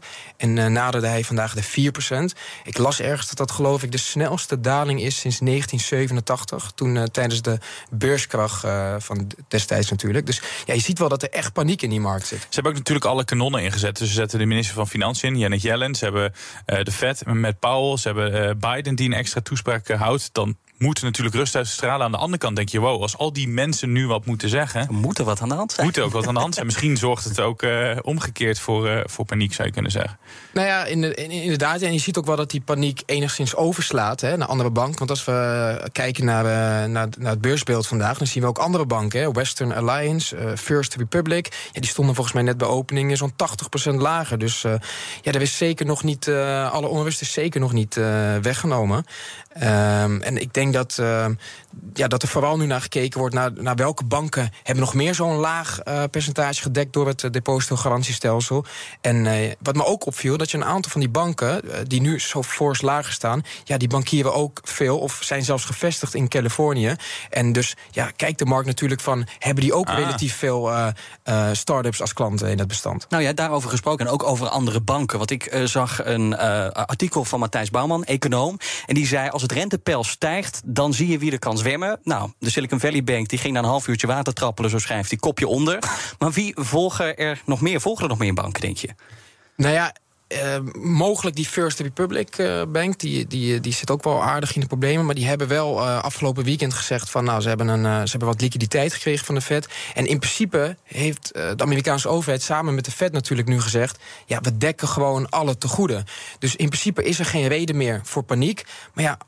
5%. 0.00 0.04
En 0.36 0.56
uh, 0.56 0.66
naderde 0.66 1.06
hij 1.06 1.24
vandaag 1.24 1.54
de 1.54 1.90
4%. 2.34 2.38
Ik 2.64 2.78
las 2.78 3.00
ergens 3.00 3.28
dat 3.28 3.36
dat 3.36 3.50
geloof 3.50 3.82
ik 3.82 3.92
de 3.92 3.98
snelste 3.98 4.60
daling 4.60 5.00
is 5.00 5.20
sinds 5.20 5.38
1987. 5.38 6.72
Toen 6.74 6.94
uh, 6.94 7.02
tijdens 7.02 7.42
de 7.42 7.58
beurskracht 7.90 8.64
uh, 8.64 8.94
van 8.98 9.30
destijds 9.48 9.90
natuurlijk. 9.90 10.26
Dus 10.26 10.42
ja, 10.64 10.74
je 10.74 10.80
ziet 10.80 10.98
wel 10.98 11.08
dat 11.08 11.22
er 11.22 11.30
echt 11.30 11.52
paniek 11.52 11.82
in 11.82 11.90
die 11.90 12.00
markt 12.00 12.26
zit. 12.26 12.40
Ze 12.40 12.46
hebben 12.50 12.72
ook 12.72 12.78
natuurlijk 12.78 13.06
alle 13.06 13.24
kanonnen 13.24 13.62
ingezet. 13.62 13.98
Dus 13.98 14.08
ze 14.08 14.14
zetten 14.14 14.38
de 14.38 14.46
minister 14.46 14.74
van 14.74 14.88
Financiën, 14.88 15.38
Janet 15.38 15.62
Yellen. 15.62 15.94
Ze 15.94 16.04
hebben 16.04 16.32
de 16.64 16.92
Fed 16.92 17.22
met 17.24 17.58
Powell. 17.58 17.96
Ze 17.96 18.08
hebben 18.08 18.58
Biden 18.58 18.94
die 18.94 19.06
een 19.06 19.14
extra 19.14 19.40
toespraak 19.40 19.88
houdt. 19.88 20.28
Dan 20.32 20.56
moeten 20.78 21.04
natuurlijk 21.04 21.36
rust 21.36 21.56
uit 21.56 21.66
stralen. 21.66 22.06
Aan 22.06 22.12
de 22.12 22.18
andere 22.18 22.38
kant 22.38 22.56
denk 22.56 22.68
je, 22.68 22.78
wow, 22.78 23.02
als 23.02 23.16
al 23.16 23.32
die 23.32 23.48
mensen 23.48 23.92
nu 23.92 24.06
wat 24.06 24.26
moeten 24.26 24.48
zeggen. 24.48 24.88
Moet 24.90 25.18
er 25.18 25.24
wat 25.24 25.40
aan 25.40 25.48
de 25.48 25.54
hand 25.54 25.72
zijn? 25.72 25.86
Moet 25.86 25.96
er 25.96 26.02
ook 26.02 26.12
wat 26.12 26.26
aan 26.26 26.34
de 26.34 26.40
hand 26.40 26.54
zijn. 26.54 26.66
Misschien 26.66 26.96
zorgt 26.96 27.24
het 27.24 27.40
ook 27.40 27.62
uh, 27.62 27.96
omgekeerd 28.02 28.58
voor, 28.58 28.88
uh, 28.88 29.00
voor 29.04 29.24
paniek, 29.24 29.54
zou 29.54 29.68
je 29.68 29.74
kunnen 29.74 29.90
zeggen. 29.90 30.18
Nou 30.52 30.66
ja, 30.66 30.84
inderdaad. 30.84 31.80
En 31.80 31.92
je 31.92 31.98
ziet 31.98 32.16
ook 32.16 32.26
wel 32.26 32.36
dat 32.36 32.50
die 32.50 32.60
paniek 32.60 33.02
enigszins 33.06 33.54
overslaat 33.54 34.20
hè, 34.20 34.36
naar 34.36 34.48
andere 34.48 34.70
banken. 34.70 34.98
Want 34.98 35.10
als 35.10 35.24
we 35.24 35.88
kijken 35.92 36.24
naar, 36.24 36.44
uh, 36.44 36.50
naar, 36.90 37.08
naar, 37.18 37.30
het 37.30 37.40
beursbeeld 37.40 37.86
vandaag, 37.86 38.18
dan 38.18 38.26
zien 38.26 38.42
we 38.42 38.48
ook 38.48 38.58
andere 38.58 38.86
banken. 38.86 39.20
Hè. 39.20 39.32
Western 39.32 39.72
Alliance, 39.72 40.56
First 40.56 40.94
Republic. 40.94 41.68
Ja, 41.72 41.80
die 41.80 41.90
stonden 41.90 42.14
volgens 42.14 42.34
mij 42.34 42.44
net 42.44 42.58
bij 42.58 42.68
opening 42.68 43.16
zo'n 43.16 43.32
80% 43.92 43.94
lager. 43.94 44.38
Dus 44.38 44.62
ja, 45.22 45.32
er 45.32 45.42
is 45.42 45.56
zeker 45.56 45.86
nog 45.86 46.02
niet, 46.02 46.28
alle 46.70 46.86
onrust 46.86 47.20
is 47.20 47.32
zeker 47.32 47.60
nog 47.60 47.72
niet 47.72 47.94
weggenomen. 48.42 49.04
Um, 49.62 50.22
en 50.22 50.36
ik 50.36 50.54
denk 50.54 50.67
dat, 50.72 50.96
uh, 51.00 51.26
ja, 51.94 52.08
dat 52.08 52.22
er 52.22 52.28
vooral 52.28 52.56
nu 52.56 52.66
naar 52.66 52.80
gekeken 52.80 53.18
wordt 53.18 53.34
naar, 53.34 53.50
naar 53.54 53.76
welke 53.76 54.04
banken 54.04 54.50
hebben 54.62 54.84
nog 54.84 54.94
meer 54.94 55.14
zo'n 55.14 55.36
laag 55.36 55.78
uh, 55.84 56.02
percentage 56.10 56.62
gedekt 56.62 56.92
door 56.92 57.06
het 57.06 57.32
depositogarantiestelsel. 57.32 58.64
En 59.00 59.24
uh, 59.24 59.52
wat 59.60 59.76
me 59.76 59.84
ook 59.84 60.06
opviel, 60.06 60.36
dat 60.36 60.50
je 60.50 60.56
een 60.56 60.64
aantal 60.64 60.90
van 60.90 61.00
die 61.00 61.10
banken 61.10 61.62
die 61.88 62.00
nu 62.00 62.20
zo 62.20 62.42
fors 62.42 62.80
lager 62.80 63.12
staan, 63.12 63.42
ja, 63.64 63.76
die 63.76 63.88
bankieren 63.88 64.34
ook 64.34 64.60
veel 64.62 64.98
of 64.98 65.18
zijn 65.22 65.44
zelfs 65.44 65.64
gevestigd 65.64 66.14
in 66.14 66.28
Californië. 66.28 66.96
En 67.30 67.52
dus 67.52 67.76
ja, 67.90 68.10
kijkt 68.16 68.38
de 68.38 68.44
markt 68.44 68.66
natuurlijk 68.66 69.00
van 69.00 69.26
hebben 69.38 69.64
die 69.64 69.72
ook 69.72 69.88
ah. 69.88 69.96
relatief 69.96 70.36
veel 70.36 70.70
start-ups 71.52 72.00
als 72.00 72.12
klanten 72.12 72.50
in 72.50 72.58
het 72.58 72.68
bestand. 72.68 73.06
Nou 73.08 73.22
ja, 73.22 73.32
daarover 73.32 73.70
gesproken 73.70 74.06
en 74.06 74.12
ook 74.12 74.22
over 74.22 74.48
andere 74.48 74.80
banken. 74.80 75.18
Want 75.18 75.30
ik 75.30 75.60
zag 75.64 76.04
een 76.04 76.36
artikel 76.72 77.24
van 77.24 77.38
Matthijs 77.38 77.70
Bouwman, 77.70 78.04
econoom, 78.04 78.58
en 78.86 78.94
die 78.94 79.06
zei 79.06 79.28
als 79.28 79.42
het 79.42 79.52
rentepeil 79.52 80.04
stijgt, 80.04 80.57
dan 80.64 80.94
zie 80.94 81.08
je 81.08 81.18
wie 81.18 81.32
er 81.32 81.38
kan 81.38 81.58
zwemmen. 81.58 82.00
Nou, 82.02 82.30
de 82.38 82.50
Silicon 82.50 82.80
Valley 82.80 83.04
Bank 83.04 83.28
die 83.28 83.38
ging 83.38 83.52
na 83.54 83.58
een 83.58 83.64
half 83.64 83.88
uurtje 83.88 84.06
water 84.06 84.32
trappelen, 84.32 84.70
zo 84.70 84.78
schrijft 84.78 85.10
die 85.10 85.18
kopje 85.18 85.48
onder. 85.48 85.78
Maar 86.18 86.30
wie 86.30 86.52
volgen 86.56 87.16
er 87.16 87.42
nog 87.44 87.60
meer? 87.60 87.80
Volgen 87.80 88.02
er 88.02 88.08
nog 88.08 88.18
meer 88.18 88.34
banken, 88.34 88.60
denk 88.60 88.76
je? 88.76 88.88
Nou 89.56 89.74
ja, 89.74 89.92
uh, 90.28 90.56
mogelijk 90.82 91.36
die 91.36 91.46
First 91.46 91.80
Republic 91.80 92.38
uh, 92.38 92.62
Bank, 92.68 92.98
die, 92.98 93.26
die, 93.26 93.60
die 93.60 93.72
zit 93.72 93.90
ook 93.90 94.04
wel 94.04 94.22
aardig 94.22 94.54
in 94.54 94.60
de 94.60 94.66
problemen. 94.66 95.06
Maar 95.06 95.14
die 95.14 95.26
hebben 95.26 95.48
wel 95.48 95.78
uh, 95.78 96.02
afgelopen 96.02 96.44
weekend 96.44 96.74
gezegd 96.74 97.10
van 97.10 97.24
nou, 97.24 97.40
ze 97.40 97.48
hebben, 97.48 97.68
een, 97.68 97.84
ze 97.84 98.10
hebben 98.10 98.28
wat 98.28 98.40
liquiditeit 98.40 98.92
gekregen 98.92 99.26
van 99.26 99.34
de 99.34 99.40
Fed. 99.40 99.68
En 99.94 100.06
in 100.06 100.18
principe 100.18 100.76
heeft 100.82 101.32
de 101.32 101.62
Amerikaanse 101.62 102.08
overheid 102.08 102.42
samen 102.42 102.74
met 102.74 102.84
de 102.84 102.90
Fed 102.90 103.12
natuurlijk 103.12 103.48
nu 103.48 103.60
gezegd: 103.60 103.98
ja, 104.26 104.40
we 104.40 104.56
dekken 104.56 104.88
gewoon 104.88 105.28
alle 105.28 105.58
tegoeden. 105.58 106.04
Dus 106.38 106.56
in 106.56 106.68
principe 106.68 107.04
is 107.04 107.18
er 107.18 107.24
geen 107.24 107.48
reden 107.48 107.76
meer 107.76 108.00
voor 108.04 108.22
paniek. 108.22 108.64
Maar 108.94 109.04
ja, 109.04 109.18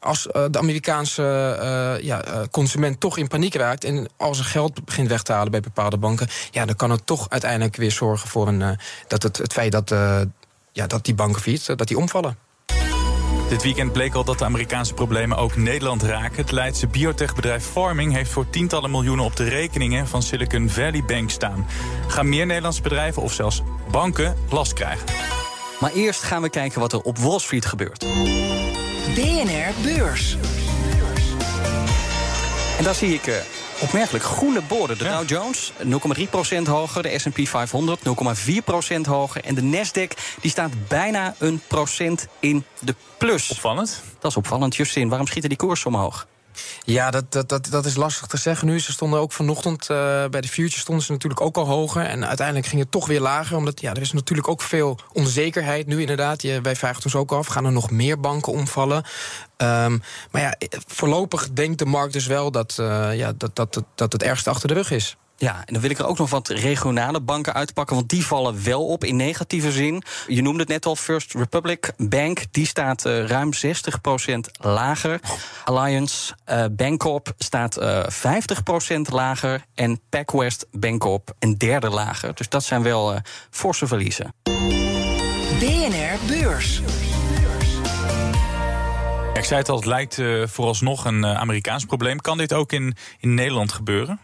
als 0.00 0.26
uh, 0.26 0.44
de 0.50 0.58
Amerikaanse 0.58 1.22
uh, 1.22 2.04
ja, 2.04 2.26
uh, 2.26 2.40
consument 2.50 3.00
toch 3.00 3.18
in 3.18 3.28
paniek 3.28 3.54
raakt 3.54 3.84
en 3.84 4.08
al 4.16 4.34
zijn 4.34 4.46
geld 4.46 4.84
begint 4.84 5.08
weg 5.08 5.22
te 5.22 5.32
halen 5.32 5.50
bij 5.50 5.60
bepaalde 5.60 5.96
banken, 5.96 6.28
ja, 6.50 6.64
dan 6.64 6.76
kan 6.76 6.90
het 6.90 7.06
toch 7.06 7.26
uiteindelijk 7.28 7.76
weer 7.76 7.90
zorgen 7.90 8.28
voor 8.28 8.48
een, 8.48 8.78
dat 9.08 9.22
het, 9.22 9.36
het 9.36 9.52
feit 9.52 9.72
dat, 9.72 9.88
ja, 10.72 10.86
dat 10.86 11.04
die 11.04 11.14
banken 11.14 11.42
fietsen, 11.42 11.76
dat 11.76 11.88
die 11.88 11.98
omvallen. 11.98 12.36
Dit 13.50 13.62
weekend 13.62 13.92
bleek 13.92 14.14
al 14.14 14.24
dat 14.24 14.38
de 14.38 14.44
Amerikaanse 14.44 14.94
problemen 14.94 15.36
ook 15.36 15.56
Nederland 15.56 16.02
raken. 16.02 16.36
Het 16.36 16.50
Leidse 16.50 16.86
biotechbedrijf 16.86 17.64
Farming 17.64 18.12
heeft 18.12 18.30
voor 18.30 18.50
tientallen 18.50 18.90
miljoenen 18.90 19.24
op 19.24 19.36
de 19.36 19.48
rekeningen 19.48 20.06
van 20.06 20.22
Silicon 20.22 20.68
Valley 20.68 21.04
Bank 21.04 21.30
staan. 21.30 21.66
Gaan 22.08 22.28
meer 22.28 22.46
Nederlandse 22.46 22.82
bedrijven 22.82 23.22
of 23.22 23.32
zelfs 23.32 23.62
banken 23.90 24.36
last 24.50 24.72
krijgen? 24.72 25.06
Maar 25.80 25.92
eerst 25.92 26.22
gaan 26.22 26.42
we 26.42 26.50
kijken 26.50 26.80
wat 26.80 26.92
er 26.92 27.00
op 27.00 27.18
Wall 27.18 27.38
Street 27.38 27.66
gebeurt. 27.66 28.06
BNR 29.14 29.82
Beurs. 29.82 30.36
En 32.78 32.84
daar 32.84 32.94
zie 32.94 33.14
ik 33.14 33.26
uh, 33.26 33.34
opmerkelijk 33.80 34.24
groene 34.24 34.62
borden. 34.68 34.98
De 34.98 35.04
Dow 35.04 35.28
Jones 35.28 35.72
0,3% 36.58 36.62
hoger, 36.62 37.02
de 37.02 37.18
S&P 37.18 37.48
500 37.48 38.00
0,4% 38.00 39.00
hoger... 39.02 39.44
en 39.44 39.54
de 39.54 39.62
Nasdaq 39.62 40.40
die 40.40 40.50
staat 40.50 40.88
bijna 40.88 41.34
een 41.38 41.60
procent 41.66 42.26
in 42.40 42.64
de 42.78 42.94
plus. 43.18 43.50
Opvallend. 43.50 44.02
Dat 44.18 44.30
is 44.30 44.36
opvallend, 44.36 44.76
Justin. 44.76 45.08
Waarom 45.08 45.26
schieten 45.26 45.48
die 45.48 45.58
koers 45.58 45.84
omhoog? 45.84 46.26
Ja, 46.84 47.10
dat, 47.10 47.32
dat, 47.32 47.48
dat, 47.48 47.66
dat 47.70 47.84
is 47.84 47.96
lastig 47.96 48.26
te 48.26 48.36
zeggen 48.36 48.66
nu. 48.66 48.80
Ze 48.80 48.92
stonden 48.92 49.20
ook 49.20 49.32
vanochtend 49.32 49.82
uh, 49.82 49.96
bij 50.26 50.40
de 50.40 50.48
Future 50.48 50.80
stonden 50.80 51.04
ze 51.04 51.12
natuurlijk 51.12 51.40
ook 51.40 51.56
al 51.56 51.66
hoger. 51.66 52.04
En 52.04 52.26
uiteindelijk 52.26 52.66
ging 52.66 52.80
het 52.80 52.90
toch 52.90 53.06
weer 53.06 53.20
lager. 53.20 53.56
Omdat 53.56 53.80
ja, 53.80 53.90
er 53.90 54.00
is 54.00 54.12
natuurlijk 54.12 54.48
ook 54.48 54.62
veel 54.62 54.98
onzekerheid 55.12 55.86
nu 55.86 56.00
inderdaad. 56.00 56.42
Je, 56.42 56.60
wij 56.60 56.76
vragen 56.76 57.04
ons 57.04 57.14
ook 57.14 57.32
af, 57.32 57.46
gaan 57.46 57.64
er 57.64 57.72
nog 57.72 57.90
meer 57.90 58.20
banken 58.20 58.52
omvallen? 58.52 59.04
Um, 59.56 60.02
maar 60.30 60.42
ja, 60.42 60.54
voorlopig 60.86 61.50
denkt 61.52 61.78
de 61.78 61.84
markt 61.84 62.12
dus 62.12 62.26
wel 62.26 62.50
dat, 62.50 62.76
uh, 62.80 63.16
ja, 63.16 63.32
dat, 63.36 63.56
dat, 63.56 63.74
dat, 63.74 63.84
dat 63.94 64.12
het 64.12 64.22
ergste 64.22 64.50
achter 64.50 64.68
de 64.68 64.74
rug 64.74 64.90
is. 64.90 65.16
Ja, 65.40 65.62
en 65.64 65.72
dan 65.72 65.82
wil 65.82 65.90
ik 65.90 65.98
er 65.98 66.06
ook 66.06 66.18
nog 66.18 66.30
wat 66.30 66.48
regionale 66.48 67.20
banken 67.20 67.54
uitpakken, 67.54 67.96
want 67.96 68.08
die 68.08 68.26
vallen 68.26 68.64
wel 68.64 68.86
op 68.86 69.04
in 69.04 69.16
negatieve 69.16 69.72
zin. 69.72 70.02
Je 70.26 70.42
noemde 70.42 70.60
het 70.60 70.68
net 70.68 70.86
al, 70.86 70.96
First 70.96 71.34
Republic 71.34 71.92
Bank, 71.96 72.44
die 72.50 72.66
staat 72.66 73.06
uh, 73.06 73.26
ruim 73.26 73.50
60% 73.54 73.60
lager. 74.60 75.20
Alliance 75.64 76.34
uh, 76.46 76.64
Bancorp 76.70 77.32
staat 77.38 77.78
uh, 77.78 77.98
eh, 78.24 78.42
50% 78.96 79.00
lager. 79.00 79.64
En 79.74 80.00
PacWest 80.08 80.66
Bancorp 80.70 81.34
een 81.38 81.58
derde 81.58 81.88
lager. 81.88 82.34
Dus 82.34 82.48
dat 82.48 82.64
zijn 82.64 82.82
wel 82.82 83.20
forse 83.50 83.86
verliezen. 83.86 84.34
BNR 85.58 86.18
Beurs. 86.26 86.80
Ik 89.34 89.44
zei 89.44 89.60
het 89.60 89.68
al, 89.68 89.76
het 89.76 89.86
lijkt 89.86 90.18
vooralsnog 90.44 91.04
een 91.04 91.26
Amerikaans 91.26 91.84
probleem. 91.84 92.20
Kan 92.20 92.38
dit 92.38 92.52
ook 92.52 92.72
in, 92.72 92.96
in 93.20 93.34
Nederland 93.34 93.72
gebeuren? 93.72 94.20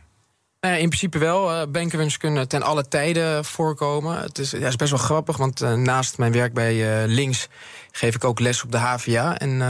Uh, 0.66 0.78
in 0.78 0.88
principe 0.88 1.18
wel. 1.18 1.66
Uh, 1.72 2.16
kunnen 2.18 2.48
ten 2.48 2.62
alle 2.62 2.88
tijden 2.88 3.44
voorkomen. 3.44 4.20
Het 4.20 4.38
is, 4.38 4.50
ja, 4.50 4.66
is 4.66 4.76
best 4.76 4.90
wel 4.90 5.00
grappig, 5.00 5.36
want 5.36 5.62
uh, 5.62 5.72
naast 5.72 6.18
mijn 6.18 6.32
werk 6.32 6.54
bij 6.54 7.02
uh, 7.02 7.14
Links 7.14 7.48
geef 7.90 8.14
ik 8.14 8.24
ook 8.24 8.40
les 8.40 8.62
op 8.62 8.72
de 8.72 8.78
HVA. 8.78 9.38
En 9.38 9.62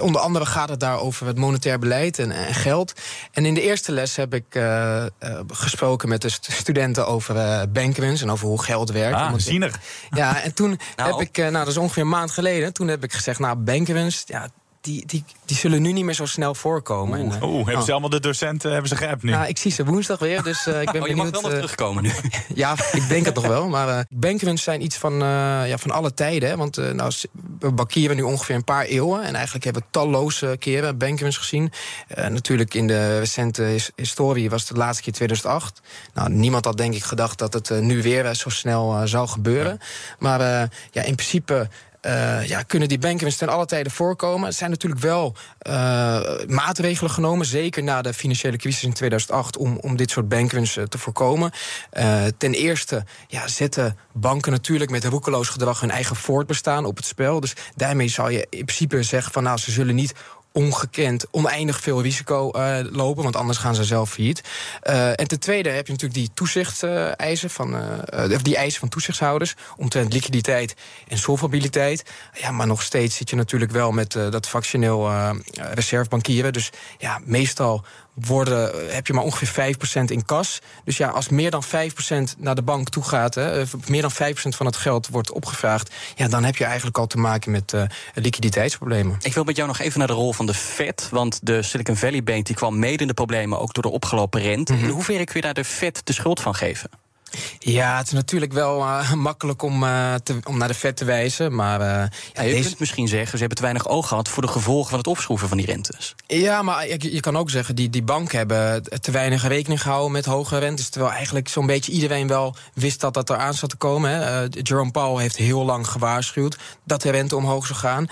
onder 0.00 0.20
andere 0.20 0.46
gaat 0.46 0.68
het 0.68 0.80
daar 0.80 0.98
over 0.98 1.26
het 1.26 1.38
monetair 1.38 1.78
beleid 1.78 2.18
en, 2.18 2.30
en 2.30 2.54
geld. 2.54 2.92
En 3.32 3.46
in 3.46 3.54
de 3.54 3.62
eerste 3.62 3.92
les 3.92 4.16
heb 4.16 4.34
ik 4.34 4.44
gesproken 5.48 6.08
met 6.08 6.22
de 6.22 6.28
studenten 6.40 7.06
over 7.06 7.34
bankenruns 7.70 8.22
en 8.22 8.30
over 8.30 8.46
hoe 8.46 8.62
geld 8.62 8.90
werkt. 8.90 9.16
Ah. 9.16 9.34
Ja, 10.10 10.42
en 10.42 10.54
toen 10.54 10.68
nou. 10.96 11.10
heb 11.10 11.28
ik, 11.28 11.36
nou 11.36 11.52
dat 11.52 11.66
is 11.66 11.76
ongeveer 11.76 12.02
een 12.02 12.08
maand 12.08 12.30
geleden, 12.30 12.72
toen 12.72 12.88
heb 12.88 13.04
ik 13.04 13.12
gezegd, 13.12 13.38
nou 13.38 13.56
bankenruns, 13.56 14.22
ja, 14.26 14.48
die, 14.80 15.06
die, 15.06 15.24
die 15.44 15.56
zullen 15.56 15.82
nu 15.82 15.92
niet 15.92 16.04
meer 16.04 16.14
zo 16.14 16.26
snel 16.26 16.54
voorkomen. 16.54 17.20
Oeh, 17.20 17.42
oh, 17.42 17.66
hebben 17.66 17.84
ze 17.84 17.90
allemaal 17.90 18.10
de 18.10 18.20
docenten 18.20 18.70
hebben 18.70 18.88
ze 18.88 18.96
geappt 18.96 19.22
nu? 19.22 19.30
Ja, 19.30 19.46
ik 19.46 19.58
zie 19.58 19.70
ze 19.70 19.84
woensdag 19.84 20.18
weer, 20.18 20.42
dus 20.42 20.66
uh, 20.66 20.80
ik 20.80 20.90
ben 20.90 21.02
oh, 21.02 21.08
je 21.08 21.16
mag 21.16 21.30
wel 21.30 21.40
nog 21.40 21.50
uh, 21.50 21.56
terugkomen 21.56 22.02
nu. 22.02 22.12
ja, 22.54 22.76
ik 22.92 23.08
denk 23.08 23.24
het 23.24 23.34
toch 23.34 23.46
wel. 23.46 23.68
Maar 23.68 24.06
bankruns 24.08 24.62
zijn 24.62 24.82
iets 24.82 24.96
van, 24.96 25.14
ja, 25.66 25.78
van 25.78 25.90
alle 25.90 26.14
tijden. 26.14 26.48
Hè, 26.48 26.56
want 26.56 26.76
nou, 26.76 27.12
we 27.58 27.72
bankieren 27.72 28.16
nu 28.16 28.22
ongeveer 28.22 28.54
een 28.54 28.64
paar 28.64 28.84
eeuwen. 28.84 29.22
En 29.22 29.34
eigenlijk 29.34 29.64
hebben 29.64 29.82
we 29.82 29.88
talloze 29.90 30.56
keren 30.58 30.98
bankruns 30.98 31.36
gezien. 31.36 31.72
natuurlijk 32.28 32.74
in 32.74 32.86
de 32.86 33.18
recente 33.18 33.76
historie 33.96 34.50
was 34.50 34.60
het 34.60 34.70
de 34.70 34.76
laatste 34.76 35.02
keer 35.02 35.12
2008. 35.12 35.80
Nou, 36.14 36.30
niemand 36.30 36.64
had 36.64 36.76
denk 36.76 36.94
ik 36.94 37.02
gedacht 37.02 37.38
dat 37.38 37.52
het 37.52 37.80
nu 37.80 38.02
weer 38.02 38.34
zo 38.34 38.48
snel 38.48 39.06
zou 39.06 39.28
gebeuren. 39.28 39.78
Ja. 39.80 39.86
Maar 40.18 40.40
ja, 40.90 41.02
in 41.02 41.14
principe 41.14 41.68
uh, 42.06 42.48
ja, 42.48 42.62
kunnen 42.62 42.88
die 42.88 42.98
bankwinst 42.98 43.38
ten 43.38 43.48
alle 43.48 43.66
tijden 43.66 43.92
voorkomen. 43.92 44.46
Er 44.46 44.52
zijn 44.52 44.70
natuurlijk 44.70 45.00
wel 45.00 45.34
uh, 45.68 46.20
maatregelen 46.46 47.10
genomen, 47.10 47.46
zeker 47.46 47.82
na 47.82 48.02
de 48.02 48.14
financiële 48.14 48.56
crisis 48.56 48.82
in 48.82 48.92
2008, 48.92 49.56
om, 49.56 49.76
om 49.76 49.96
dit 49.96 50.10
soort 50.10 50.28
bankwinst 50.28 50.90
te 50.90 50.98
voorkomen. 50.98 51.50
Ten 52.36 52.52
eerste 52.54 53.04
ja, 53.28 53.48
zetten 53.48 53.96
banken 54.12 54.52
natuurlijk 54.52 54.90
met 54.90 55.04
roekeloos 55.04 55.48
gedrag 55.48 55.80
hun 55.80 55.90
eigen 55.90 56.16
voortbestaan 56.16 56.84
op 56.84 56.96
het 56.96 57.06
spel. 57.06 57.40
Dus 57.40 57.54
daarmee 57.76 58.08
zou 58.08 58.32
je 58.32 58.46
in 58.50 58.64
principe 58.64 59.02
zeggen 59.02 59.32
van 59.32 59.42
nou, 59.42 59.58
ze 59.58 59.70
zullen 59.70 59.94
niet 59.94 60.14
ongekend, 60.52 61.26
oneindig 61.30 61.80
veel 61.80 62.02
risico 62.02 62.50
uh, 62.56 62.78
lopen, 62.90 63.22
want 63.22 63.36
anders 63.36 63.58
gaan 63.58 63.74
ze 63.74 63.84
zelf 63.84 64.10
failliet. 64.10 64.42
Uh, 64.88 65.08
en 65.08 65.28
ten 65.28 65.40
tweede 65.40 65.68
heb 65.68 65.86
je 65.86 65.92
natuurlijk 65.92 66.20
die 66.20 66.30
toezichtseisen 66.34 67.50
van, 67.50 67.74
uh, 67.74 68.38
die 68.42 68.56
eisen 68.56 68.80
van 68.80 68.88
toezichtshouders 68.88 69.54
omtrent 69.76 70.12
liquiditeit 70.12 70.74
en 71.08 71.18
solvabiliteit. 71.18 72.04
Ja, 72.32 72.50
maar 72.50 72.66
nog 72.66 72.82
steeds 72.82 73.16
zit 73.16 73.30
je 73.30 73.36
natuurlijk 73.36 73.72
wel 73.72 73.92
met 73.92 74.12
dat 74.12 74.48
fractioneel 74.48 75.10
reservebankieren. 75.74 76.52
Dus 76.52 76.70
ja, 76.98 77.20
meestal 77.24 77.84
worden, 78.14 78.92
heb 78.94 79.06
je 79.06 79.12
maar 79.12 79.24
ongeveer 79.24 79.74
5% 80.00 80.04
in 80.04 80.24
kas. 80.24 80.60
Dus 80.84 80.96
ja, 80.96 81.08
als 81.08 81.28
meer 81.28 81.50
dan 81.50 81.64
5% 81.64 81.68
naar 82.38 82.54
de 82.54 82.62
bank 82.62 82.88
toe 82.88 83.02
gaat, 83.02 83.34
hè, 83.34 83.62
meer 83.86 84.02
dan 84.02 84.12
5% 84.12 84.14
van 84.56 84.66
het 84.66 84.76
geld 84.76 85.08
wordt 85.08 85.32
opgevraagd, 85.32 85.94
ja, 86.14 86.28
dan 86.28 86.44
heb 86.44 86.56
je 86.56 86.64
eigenlijk 86.64 86.98
al 86.98 87.06
te 87.06 87.18
maken 87.18 87.50
met 87.50 87.72
uh, 87.72 87.82
liquiditeitsproblemen. 88.14 89.16
Ik 89.20 89.34
wil 89.34 89.44
met 89.44 89.56
jou 89.56 89.68
nog 89.68 89.78
even 89.78 89.98
naar 89.98 90.08
de 90.08 90.14
rol 90.14 90.32
van 90.32 90.46
de 90.46 90.54
Fed. 90.54 91.08
Want 91.10 91.38
de 91.42 91.62
Silicon 91.62 91.96
Valley 91.96 92.22
Bank 92.22 92.46
die 92.46 92.56
kwam 92.56 92.78
mede 92.78 93.02
in 93.02 93.08
de 93.08 93.14
problemen, 93.14 93.60
ook 93.60 93.74
door 93.74 93.82
de 93.82 93.90
opgelopen 93.90 94.40
rente. 94.40 94.72
Mm 94.72 94.84
In 94.84 94.88
hoeverre 94.88 95.24
kun 95.24 95.34
je 95.34 95.40
daar 95.40 95.54
de 95.54 95.64
Fed 95.64 96.00
de 96.04 96.12
schuld 96.12 96.40
van 96.40 96.54
geven? 96.54 96.90
Ja, 97.58 97.96
het 97.96 98.06
is 98.06 98.12
natuurlijk 98.12 98.52
wel 98.52 98.78
uh, 98.80 99.12
makkelijk 99.30 99.62
om, 99.62 99.82
uh, 99.82 100.14
te, 100.14 100.38
om 100.44 100.58
naar 100.58 100.68
de 100.68 100.74
vet 100.74 100.96
te 100.96 101.04
wijzen. 101.04 101.54
Maar, 101.54 101.80
uh, 101.80 101.86
ja, 102.32 102.42
je 102.42 102.50
deze... 102.50 102.62
kunt 102.62 102.78
misschien 102.78 103.08
zeggen, 103.08 103.30
ze 103.30 103.38
hebben 103.38 103.56
te 103.56 103.62
weinig 103.62 103.88
oog 103.88 104.08
gehad 104.08 104.28
voor 104.28 104.42
de 104.42 104.48
gevolgen 104.48 104.90
van 104.90 104.98
het 104.98 105.06
opschroeven 105.06 105.48
van 105.48 105.56
die 105.56 105.66
rentes. 105.66 106.14
Ja, 106.26 106.62
maar 106.62 106.88
je, 106.88 107.12
je 107.12 107.20
kan 107.20 107.36
ook 107.36 107.50
zeggen, 107.50 107.74
die, 107.74 107.90
die 107.90 108.02
banken 108.02 108.38
hebben 108.38 108.82
te 109.00 109.10
weinig 109.10 109.48
rekening 109.48 109.82
gehouden 109.82 110.12
met 110.12 110.24
hoge 110.24 110.58
rentes. 110.58 110.88
Terwijl 110.88 111.12
eigenlijk 111.12 111.48
zo'n 111.48 111.66
beetje 111.66 111.92
iedereen 111.92 112.26
wel 112.26 112.54
wist 112.74 113.00
dat 113.00 113.14
dat 113.14 113.30
eraan 113.30 113.54
zat 113.54 113.70
te 113.70 113.76
komen. 113.76 114.10
Hè. 114.10 114.46
Jerome 114.50 114.90
Powell 114.90 115.22
heeft 115.22 115.36
heel 115.36 115.64
lang 115.64 115.88
gewaarschuwd 115.88 116.58
dat 116.84 117.02
de 117.02 117.10
rente 117.10 117.36
omhoog 117.36 117.66
zou 117.66 117.78
gaan. 117.78 118.06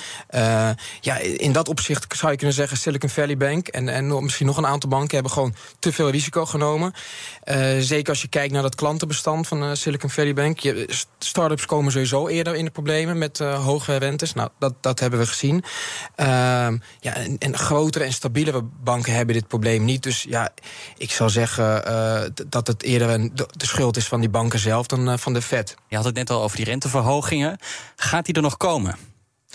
ja, 1.01 1.19
in 1.19 1.53
dat 1.53 1.69
opzicht 1.69 2.17
zou 2.17 2.31
je 2.31 2.37
kunnen 2.37 2.57
zeggen, 2.57 2.77
Silicon 2.77 3.11
Valley 3.11 3.37
Bank 3.37 3.69
en, 3.69 3.89
en 3.89 4.23
misschien 4.23 4.47
nog 4.47 4.57
een 4.57 4.67
aantal 4.67 4.89
banken 4.89 5.15
hebben 5.15 5.33
gewoon 5.33 5.55
te 5.79 5.93
veel 5.93 6.11
risico 6.11 6.47
genomen. 6.47 6.93
Zeker 7.79 8.09
als 8.09 8.23
je 8.23 8.29
kijkt 8.29 8.53
naar 8.53 8.63
dat 8.63 8.75
klanten 8.75 9.09
bestand 9.09 9.49
van 9.49 9.63
uh, 9.63 9.71
Silicon 9.73 10.11
Valley 10.11 10.35
Bank. 10.35 10.59
Je, 10.59 11.05
startups 11.19 11.67
komen 11.67 11.93
sowieso 11.93 12.29
eerder 12.29 12.55
in 12.55 12.65
de 12.65 12.71
problemen 12.71 13.19
met 13.19 13.41
uh, 13.41 13.65
hoge 13.65 13.97
rentes. 13.97 14.35
Nou, 14.35 14.49
dat, 14.59 14.75
dat 14.81 15.01
hebben 15.01 15.19
we 15.19 15.27
gezien. 15.27 15.65
Uh, 16.17 16.27
ja, 17.01 17.15
en, 17.39 17.59
grotere 17.59 18.05
en 18.05 18.13
stabielere 18.13 18.63
banken 18.63 19.15
hebben 19.15 19.35
dit 19.35 19.49
probleem 19.49 19.85
niet. 19.85 20.03
Dus 20.03 20.23
ja, 20.23 20.51
ik 20.97 21.11
zou 21.11 21.31
zeggen 21.31 21.85
dat 22.49 22.67
het 22.67 22.83
eerder 22.83 23.09
een, 23.09 23.31
de, 23.35 23.49
de, 23.57 23.67
schuld 23.67 23.97
is 23.97 24.07
van 24.07 24.21
die 24.21 24.29
banken 24.29 24.59
zelf 24.59 24.87
dan 24.87 25.19
van 25.19 25.33
de 25.33 25.43
Fed. 25.43 25.75
Je 25.89 25.97
had 25.97 26.05
het 26.05 26.15
net 26.15 26.31
al 26.31 26.43
over 26.43 26.57
die 26.57 26.67
renteverhogingen. 26.67 27.59
Gaat 27.97 28.25
die 28.25 28.35
er 28.35 28.43
nog 28.43 28.57
komen? 28.57 28.97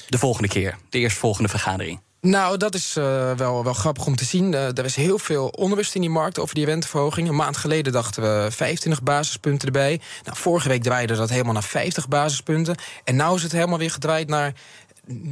De 0.08 0.17
volgende 0.17 0.47
keer, 0.47 0.77
de 0.89 0.99
eerstvolgende 0.99 1.49
vergadering. 1.49 1.99
Nou, 2.25 2.57
dat 2.57 2.73
is 2.75 2.95
uh, 2.97 3.31
wel, 3.31 3.63
wel 3.63 3.73
grappig 3.73 4.05
om 4.05 4.15
te 4.15 4.25
zien. 4.25 4.51
Uh, 4.51 4.77
er 4.77 4.86
is 4.86 4.95
heel 4.95 5.19
veel 5.19 5.47
onrust 5.47 5.95
in 5.95 6.01
die 6.01 6.09
markt 6.09 6.39
over 6.39 6.55
die 6.55 6.65
renteverhoging. 6.65 7.27
Een 7.27 7.36
maand 7.36 7.57
geleden 7.57 7.93
dachten 7.93 8.23
we 8.23 8.51
25 8.51 9.03
basispunten 9.03 9.67
erbij. 9.67 10.01
Nou, 10.23 10.38
vorige 10.38 10.67
week 10.67 10.83
draaide 10.83 11.15
dat 11.15 11.29
helemaal 11.29 11.53
naar 11.53 11.63
50 11.63 12.07
basispunten. 12.07 12.75
En 13.03 13.15
nu 13.15 13.33
is 13.33 13.43
het 13.43 13.51
helemaal 13.51 13.77
weer 13.77 13.91
gedraaid 13.91 14.27
naar 14.27 14.53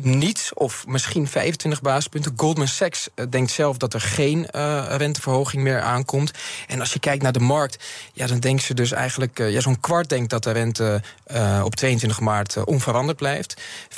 niets 0.02 0.54
of 0.54 0.88
misschien 0.88 1.28
25 1.28 1.82
basispunten. 1.82 2.34
Goldman 2.36 2.68
Sachs 2.68 3.10
eh, 3.16 3.26
denkt 3.30 3.52
zelf 3.52 3.78
dat 3.78 3.94
er 3.94 4.02
geen 4.02 4.48
uh, 4.56 4.86
renteverhoging 4.98 5.64
meer 5.64 5.82
aankomt. 5.82 6.32
En 6.68 6.80
als 6.80 6.94
je 6.94 7.00
kijkt 7.00 7.24
naar 7.24 7.32
de 7.32 7.40
markt, 7.40 7.84
ja, 8.14 8.28
dan 8.28 8.40
denken 8.40 8.66
ze 8.66 8.74
dus 8.74 8.92
eigenlijk... 8.92 9.40
Uh, 9.40 9.52
ja, 9.52 9.60
zo'n 9.60 9.80
kwart 9.80 10.10
denkt 10.10 10.30
dat 10.30 10.44
de 10.44 10.52
rente 10.52 11.02
uh, 11.34 11.62
op 11.64 11.76
22 11.76 12.20
maart 12.20 12.64
onveranderd 12.64 13.18
blijft. 13.18 13.62
75% 13.90 13.96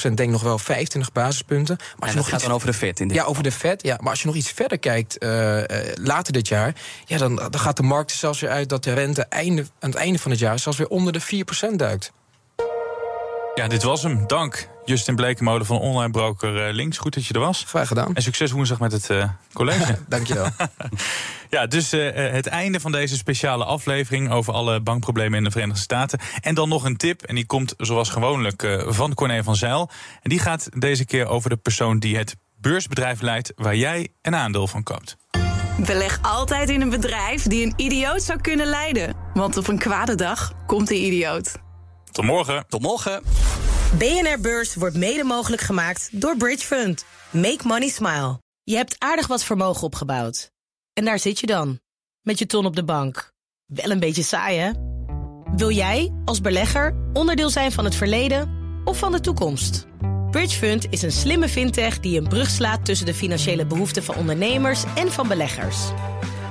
denkt 0.00 0.32
nog 0.32 0.42
wel 0.42 0.58
25 0.58 1.12
basispunten. 1.12 1.76
Maar 1.78 1.96
als 1.98 2.10
je 2.10 2.16
nog 2.16 2.24
gaat 2.24 2.34
iets... 2.34 2.44
dan 2.44 2.54
over 2.54 2.66
de 2.66 2.74
Fed 2.74 3.00
in 3.00 3.08
dit 3.08 3.16
Ja, 3.16 3.24
over 3.24 3.42
de 3.42 3.52
Fed. 3.52 3.82
Ja, 3.82 3.96
maar 4.00 4.10
als 4.10 4.20
je 4.20 4.26
nog 4.26 4.36
iets 4.36 4.50
verder 4.50 4.78
kijkt 4.78 5.16
later 5.94 6.32
dit 6.32 6.48
jaar... 6.48 6.74
Ja, 7.04 7.18
dan, 7.18 7.36
dan 7.36 7.58
gaat 7.58 7.76
de 7.76 7.82
markt 7.82 8.10
er 8.10 8.16
zelfs 8.16 8.40
weer 8.40 8.50
uit 8.50 8.68
dat 8.68 8.84
de 8.84 8.92
rente 8.92 9.22
einde, 9.22 9.66
aan 9.78 9.90
het 9.90 9.98
einde 9.98 10.18
van 10.18 10.30
het 10.30 10.40
jaar... 10.40 10.58
zelfs 10.58 10.78
weer 10.78 10.88
onder 10.88 11.12
de 11.12 11.44
4% 11.72 11.76
duikt. 11.76 12.12
Ja, 13.54 13.68
dit 13.68 13.82
was 13.82 14.02
hem. 14.02 14.26
Dank. 14.26 14.68
Justin 14.84 15.16
Blekemolen 15.16 15.66
van 15.66 15.78
online 15.78 16.10
broker 16.10 16.68
uh, 16.68 16.74
Links. 16.74 16.98
Goed 16.98 17.14
dat 17.14 17.26
je 17.26 17.34
er 17.34 17.40
was. 17.40 17.64
Graag 17.66 17.88
gedaan. 17.88 18.14
En 18.14 18.22
succes 18.22 18.50
woensdag 18.50 18.80
met 18.80 18.92
het 18.92 19.08
uh, 19.08 19.24
college. 19.52 19.98
Dankjewel. 20.08 20.46
ja, 21.50 21.66
dus 21.66 21.94
uh, 21.94 22.10
het 22.14 22.46
einde 22.46 22.80
van 22.80 22.92
deze 22.92 23.16
speciale 23.16 23.64
aflevering 23.64 24.30
over 24.30 24.52
alle 24.52 24.80
bankproblemen 24.80 25.38
in 25.38 25.44
de 25.44 25.50
Verenigde 25.50 25.80
Staten. 25.80 26.20
En 26.40 26.54
dan 26.54 26.68
nog 26.68 26.84
een 26.84 26.96
tip, 26.96 27.22
en 27.22 27.34
die 27.34 27.46
komt 27.46 27.74
zoals 27.76 28.08
gewoonlijk 28.08 28.82
van 28.86 29.14
Corné 29.14 29.42
van 29.42 29.56
Zijl. 29.56 29.90
En 30.22 30.30
die 30.30 30.38
gaat 30.38 30.68
deze 30.80 31.04
keer 31.04 31.26
over 31.26 31.50
de 31.50 31.56
persoon 31.56 31.98
die 31.98 32.16
het 32.16 32.36
beursbedrijf 32.60 33.20
leidt 33.20 33.52
waar 33.56 33.76
jij 33.76 34.08
een 34.22 34.34
aandeel 34.34 34.66
van 34.66 34.82
koopt. 34.82 35.16
Beleg 35.86 36.18
altijd 36.22 36.68
in 36.68 36.80
een 36.80 36.90
bedrijf 36.90 37.42
die 37.42 37.66
een 37.66 37.72
idioot 37.76 38.22
zou 38.22 38.40
kunnen 38.40 38.66
leiden. 38.66 39.16
Want 39.34 39.56
op 39.56 39.68
een 39.68 39.78
kwade 39.78 40.14
dag 40.14 40.52
komt 40.66 40.88
de 40.88 40.96
idioot. 40.96 41.52
Tot 42.10 42.24
morgen. 42.24 42.64
Tot 42.68 42.82
morgen. 42.82 43.22
BNR 43.98 44.40
Beurs 44.40 44.74
wordt 44.74 44.96
mede 44.96 45.24
mogelijk 45.24 45.62
gemaakt 45.62 46.08
door 46.12 46.36
Bridge 46.36 46.66
Fund. 46.66 47.04
Make 47.30 47.66
money 47.66 47.88
smile. 47.88 48.38
Je 48.62 48.76
hebt 48.76 48.96
aardig 48.98 49.26
wat 49.26 49.44
vermogen 49.44 49.82
opgebouwd. 49.82 50.50
En 50.92 51.04
daar 51.04 51.18
zit 51.18 51.40
je 51.40 51.46
dan, 51.46 51.80
met 52.20 52.38
je 52.38 52.46
ton 52.46 52.66
op 52.66 52.76
de 52.76 52.84
bank. 52.84 53.32
Wel 53.66 53.90
een 53.90 54.00
beetje 54.00 54.22
saai, 54.22 54.58
hè? 54.58 54.70
Wil 55.56 55.70
jij, 55.70 56.12
als 56.24 56.40
belegger, 56.40 56.96
onderdeel 57.12 57.50
zijn 57.50 57.72
van 57.72 57.84
het 57.84 57.94
verleden 57.94 58.50
of 58.84 58.98
van 58.98 59.12
de 59.12 59.20
toekomst? 59.20 59.86
Bridge 60.30 60.56
Fund 60.56 60.86
is 60.90 61.02
een 61.02 61.12
slimme 61.12 61.48
fintech 61.48 62.00
die 62.00 62.20
een 62.20 62.28
brug 62.28 62.50
slaat 62.50 62.84
tussen 62.84 63.06
de 63.06 63.14
financiële 63.14 63.66
behoeften 63.66 64.04
van 64.04 64.14
ondernemers 64.16 64.84
en 64.94 65.12
van 65.12 65.28
beleggers. 65.28 65.78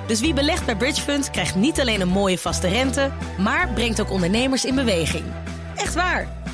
Dus 0.07 0.19
wie 0.19 0.33
belegt 0.33 0.65
bij 0.65 0.75
Bridge 0.75 1.01
Fund 1.01 1.29
krijgt 1.29 1.55
niet 1.55 1.79
alleen 1.79 2.01
een 2.01 2.07
mooie 2.07 2.37
vaste 2.37 2.67
rente, 2.67 3.11
maar 3.37 3.73
brengt 3.73 4.01
ook 4.01 4.11
ondernemers 4.11 4.65
in 4.65 4.75
beweging. 4.75 5.25
Echt 5.75 5.93
waar. 5.93 6.38